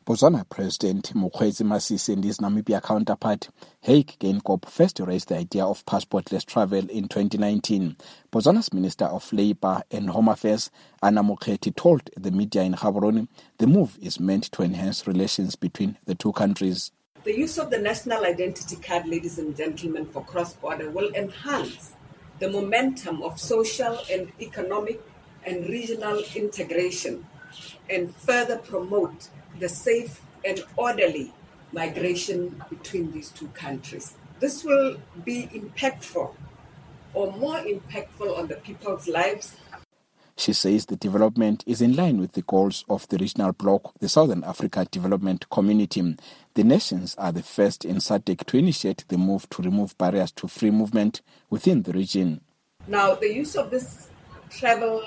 Botswana 0.05 0.45
President 0.49 1.15
Mokgweetsi 1.15 1.63
Masisi 1.63 2.15
and 2.15 2.25
his 2.25 2.39
Namibia 2.39 2.83
counterpart 2.83 3.51
Hage 3.83 4.19
Geingob 4.19 4.69
first 4.69 4.99
raised 4.99 5.29
the 5.29 5.37
idea 5.37 5.65
of 5.65 5.87
passportless 5.87 6.45
travel 6.45 6.91
in 6.91 7.07
2019. 7.07 7.97
Botswana's 8.33 8.73
Minister 8.73 9.05
of 9.05 9.33
Labour 9.33 9.81
and 9.93 10.11
Home 10.11 10.29
Affairs 10.29 10.73
Anna 11.05 11.23
Mokgethi 11.23 11.77
told 11.77 12.11
the 12.17 12.33
media 12.33 12.63
in 12.63 12.75
Gaborone 12.75 13.29
the 13.59 13.69
move 13.69 13.97
is 14.03 14.19
meant 14.19 14.51
to 14.51 14.63
enhance 14.63 15.07
relations 15.07 15.55
between 15.55 15.97
the 16.05 16.17
two 16.17 16.33
countries. 16.33 16.91
The 17.23 17.39
use 17.39 17.57
of 17.59 17.71
the 17.71 17.79
national 17.79 18.25
identity 18.25 18.75
card, 18.75 19.07
ladies 19.07 19.39
and 19.39 19.57
gentlemen, 19.57 20.07
for 20.07 20.25
cross-border 20.25 20.91
will 20.91 21.15
enhance 21.15 21.93
the 22.41 22.51
momentum 22.51 23.23
of 23.23 23.39
social 23.39 24.01
and 24.11 24.33
economic 24.41 25.01
and 25.47 25.69
regional 25.69 26.21
integration 26.35 27.25
and 27.89 28.13
further 28.17 28.59
promote 28.59 29.29
the 29.59 29.69
safe 29.69 30.21
and 30.45 30.63
orderly 30.77 31.33
migration 31.73 32.63
between 32.69 33.13
these 33.13 33.31
two 33.31 33.49
countries. 33.49 34.15
This 34.41 34.65
will 34.65 34.97
be 35.25 35.49
impactful 35.55 36.35
or 37.15 37.33
more 37.33 37.59
impactful 37.59 38.39
on 38.39 38.49
the 38.49 38.57
people's 38.57 39.09
lives. 39.09 39.57
She 40.37 40.55
says 40.55 40.87
the 40.87 40.97
development 40.97 41.63
is 41.67 41.83
in 41.83 41.95
line 41.95 42.19
with 42.19 42.33
the 42.33 42.43
goals 42.43 42.85
of 42.89 43.07
the 43.09 43.19
regional 43.19 43.53
bloc, 43.53 43.93
the 44.01 44.09
Southern 44.09 44.43
Africa 44.45 44.87
Development 44.91 45.49
Community. 45.51 46.17
The 46.55 46.65
nations 46.65 47.15
are 47.17 47.33
the 47.33 47.43
first 47.43 47.85
in 47.85 47.97
SADC 47.97 48.47
to 48.47 48.57
initiate 48.57 49.05
the 49.09 49.19
move 49.19 49.49
to 49.51 49.63
remove 49.63 49.97
barriers 49.99 50.33
to 50.33 50.49
free 50.49 50.71
movement 50.71 51.21
within 51.51 51.83
the 51.83 51.93
region. 51.93 52.41
Now, 52.89 53.15
the 53.15 53.33
use 53.33 53.55
of 53.55 53.71
this 53.71 54.09
travel, 54.51 55.05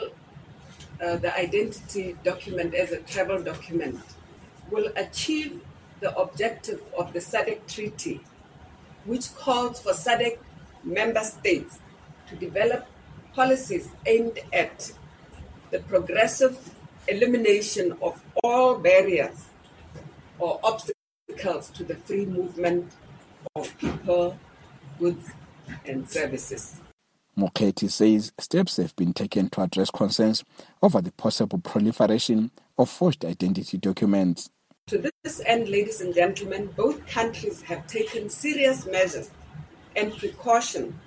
uh, 1.04 1.18
the 1.18 1.36
identity 1.38 2.16
document 2.24 2.74
as 2.74 2.92
a 2.92 3.00
travel 3.00 3.42
document, 3.42 4.00
will 4.72 4.92
achieve 4.96 5.62
the 6.00 6.16
objective 6.18 6.82
of 6.98 7.14
the 7.14 7.20
SADC 7.20 7.66
Treaty, 7.68 8.22
which 9.06 9.34
calls 9.36 9.82
for 9.82 9.94
SADC 9.94 10.38
member 10.84 11.24
states 11.24 11.80
to 12.30 12.36
develop 12.36 12.86
policies 13.34 13.90
aimed 14.06 14.40
at 14.54 14.92
the 15.72 15.80
progressive 15.80 16.76
elimination 17.08 17.98
of 18.02 18.22
all 18.44 18.78
barriers 18.78 19.50
or 20.40 20.60
obstacles 20.64 21.70
to 21.72 21.84
the 21.84 21.96
free 21.96 22.26
movement 22.26 22.92
of 23.56 23.78
people, 23.78 24.38
goods, 25.00 25.32
and 25.86 26.10
services. 26.10 26.82
Mokgethi 27.38 27.90
says 27.92 28.32
steps 28.40 28.78
have 28.78 28.96
been 28.96 29.14
taken 29.14 29.50
to 29.50 29.62
address 29.62 29.92
concerns 29.92 30.44
over 30.82 31.02
the 31.02 31.12
possible 31.12 31.60
proliferation 31.60 32.52
of 32.78 32.90
forged 32.90 33.26
identity 33.26 33.78
documents. 33.78 34.50
To 34.90 35.00
this 35.24 35.42
end, 35.48 35.68
ladies 35.68 36.00
and 36.00 36.14
gentlemen, 36.14 36.70
both 36.78 37.08
countries 37.08 37.64
have 37.64 37.88
taken 37.88 38.30
serious 38.30 38.86
measures 38.86 39.32
and 39.96 40.16
precaution 40.16 41.00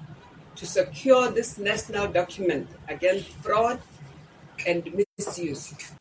to 0.56 0.66
secure 0.66 1.30
this 1.30 1.58
national 1.58 2.08
document 2.08 2.68
against 2.88 3.28
fraud 3.28 3.80
and 4.66 5.04
misuse. 5.16 5.92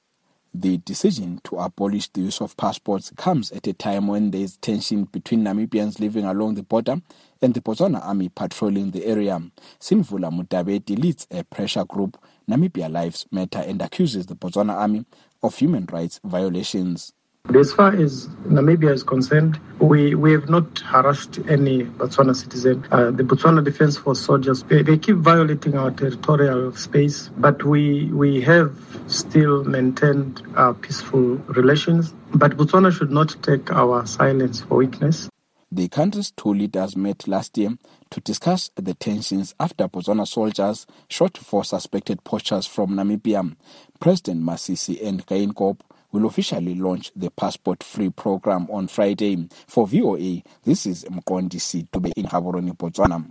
The 0.55 0.77
decision 0.77 1.39
to 1.43 1.57
abolish 1.59 2.07
the 2.07 2.21
use 2.21 2.41
of 2.41 2.57
passports 2.57 3.11
comes 3.15 3.51
at 3.51 3.67
a 3.67 3.73
time 3.73 4.07
when 4.07 4.31
there 4.31 4.41
is 4.41 4.57
tension 4.57 5.03
between 5.03 5.43
Namibians 5.43 5.99
living 5.99 6.25
along 6.25 6.55
the 6.55 6.63
border 6.63 6.99
and 7.43 7.53
the 7.53 7.61
Botswana 7.61 8.03
army 8.03 8.29
patrolling 8.29 8.89
the 8.89 9.05
area. 9.05 9.39
Simvula 9.79 10.31
Mutabeti 10.31 10.97
leads 10.97 11.27
a 11.29 11.43
pressure 11.43 11.85
group, 11.85 12.19
Namibia 12.49 12.91
Lives 12.91 13.27
Matter, 13.29 13.59
and 13.59 13.79
accuses 13.83 14.25
the 14.25 14.35
Botswana 14.35 14.73
army 14.73 15.05
of 15.43 15.55
human 15.55 15.85
rights 15.91 16.19
violations. 16.23 17.13
As 17.55 17.71
far 17.71 17.95
as 17.95 18.27
Namibia 18.45 18.93
is 18.93 19.03
concerned, 19.03 19.59
we, 19.79 20.15
we 20.15 20.33
have 20.33 20.49
not 20.49 20.79
harassed 20.79 21.39
any 21.47 21.85
Botswana 21.85 22.35
citizen. 22.35 22.85
Uh, 22.91 23.11
the 23.11 23.23
Botswana 23.23 23.63
Defense 23.63 23.97
Force 23.97 24.19
soldiers, 24.19 24.63
they, 24.63 24.81
they 24.81 24.97
keep 24.97 25.15
violating 25.15 25.75
our 25.77 25.91
territorial 25.91 26.73
space, 26.73 27.29
but 27.37 27.63
we, 27.63 28.11
we 28.11 28.41
have 28.41 28.77
still 29.07 29.63
maintained 29.63 30.41
uh, 30.57 30.73
peaceful 30.73 31.37
relations. 31.47 32.13
But 32.33 32.57
Botswana 32.57 32.95
should 32.95 33.11
not 33.11 33.35
take 33.41 33.71
our 33.71 34.05
silence 34.05 34.61
for 34.61 34.75
weakness. 34.77 35.29
The 35.69 35.89
country's 35.89 36.31
two 36.31 36.53
leaders 36.53 36.95
met 36.95 37.27
last 37.27 37.57
year 37.57 37.77
to 38.11 38.21
discuss 38.21 38.71
the 38.75 38.93
tensions 38.93 39.53
after 39.59 39.87
Botswana 39.89 40.25
soldiers 40.25 40.87
shot 41.09 41.37
four 41.37 41.65
suspected 41.65 42.23
poachers 42.23 42.65
from 42.65 42.91
Namibia. 42.91 43.53
President 43.99 44.43
Masisi 44.43 45.05
and 45.05 45.25
Geingob 45.25 45.79
will 46.11 46.25
officially 46.25 46.75
launch 46.75 47.11
the 47.15 47.29
passport 47.31 47.83
free 47.83 48.09
program 48.09 48.67
on 48.71 48.87
Friday. 48.87 49.47
For 49.67 49.87
VOA, 49.87 50.41
this 50.63 50.85
is 50.85 51.05
Mqondisi 51.05 51.87
Dube 51.89 52.11
in 52.15 52.25
Gaborone, 52.25 52.75
Botswana. 52.75 53.25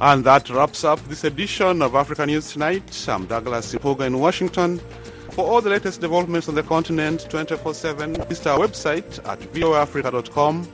And 0.00 0.24
that 0.24 0.50
wraps 0.50 0.82
up 0.82 0.98
this 1.08 1.22
edition 1.22 1.80
of 1.80 1.94
Africa 1.94 2.26
News 2.26 2.52
Tonight. 2.52 3.06
I'm 3.08 3.26
Douglas 3.26 3.72
Mpuga 3.72 4.06
in 4.06 4.18
Washington. 4.18 4.80
For 5.30 5.46
all 5.46 5.60
the 5.60 5.70
latest 5.70 6.00
developments 6.00 6.48
on 6.48 6.56
the 6.56 6.62
continent 6.62 7.26
24 7.30 7.72
7, 7.72 8.14
visit 8.24 8.46
our 8.48 8.58
website 8.58 9.18
at 9.28 9.38
voafrica.com. 9.38 10.68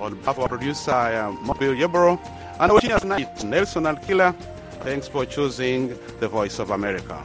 On 0.00 0.14
behalf 0.14 0.36
of 0.36 0.38
our 0.38 0.48
producer, 0.48 0.92
I 0.92 1.12
am 1.12 1.44
Mobile 1.44 1.74
Yeboro. 1.74 2.18
And 2.60 2.72
watching 2.72 2.96
tonight, 2.98 3.42
Nelson 3.44 3.84
Alkila. 3.84 4.34
Thanks 4.82 5.08
for 5.08 5.26
choosing 5.26 5.98
the 6.20 6.28
Voice 6.28 6.58
of 6.58 6.70
America. 6.70 7.22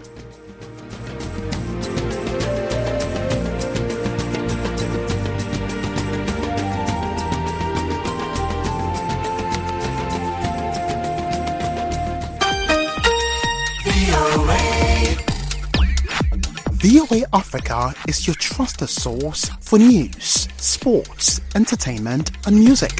VOA 17.05 17.23
Africa 17.33 17.93
is 18.07 18.25
your 18.25 18.35
trusted 18.37 18.89
source 18.89 19.45
for 19.59 19.77
news, 19.77 20.47
sports, 20.57 21.39
entertainment, 21.53 22.31
and 22.47 22.55
music. 22.57 22.91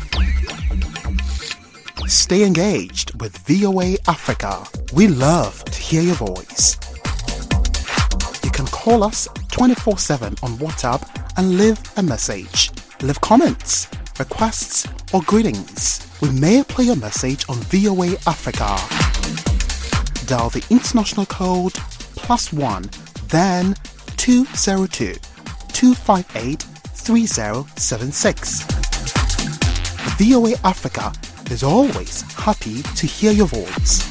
Stay 2.06 2.44
engaged 2.44 3.20
with 3.20 3.36
VOA 3.48 3.96
Africa. 4.08 4.64
We 4.94 5.08
love 5.08 5.64
to 5.66 5.82
hear 5.82 6.02
your 6.02 6.16
voice. 6.16 6.78
You 8.44 8.52
can 8.52 8.68
call 8.68 9.04
us 9.04 9.28
24 9.52 9.98
7 9.98 10.36
on 10.44 10.52
WhatsApp 10.58 11.02
and 11.38 11.58
leave 11.58 11.80
a 11.98 12.04
message. 12.04 12.70
Leave 13.02 13.20
comments, 13.22 13.88
requests, 14.20 14.88
or 15.14 15.22
greetings. 15.22 16.06
We 16.22 16.30
may 16.30 16.64
play 16.64 16.86
your 16.86 16.98
message 16.98 17.46
on 17.50 17.56
VOA 17.74 18.12
Africa. 18.28 18.78
Dial 20.28 20.50
the 20.50 20.66
international 20.70 21.26
code 21.26 21.74
plus 22.16 22.54
one, 22.54 22.90
then 23.30 23.76
202 24.18 25.16
258 25.74 26.62
3076. 26.62 28.64
VOA 30.18 30.54
Africa 30.64 31.12
is 31.52 31.64
always 31.64 32.22
happy 32.34 32.82
to 32.82 33.06
hear 33.06 33.32
your 33.32 33.48
voice. 33.48 34.04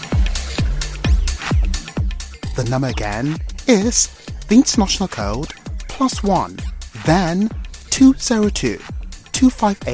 The 2.57 2.65
number 2.71 2.89
again 2.89 3.39
is 3.67 4.09
the 4.49 4.57
international 4.57 5.09
code 5.09 5.49
plus 5.89 6.23
one, 6.23 6.59
then 7.05 7.51
202 7.91 8.79
258 9.33 9.81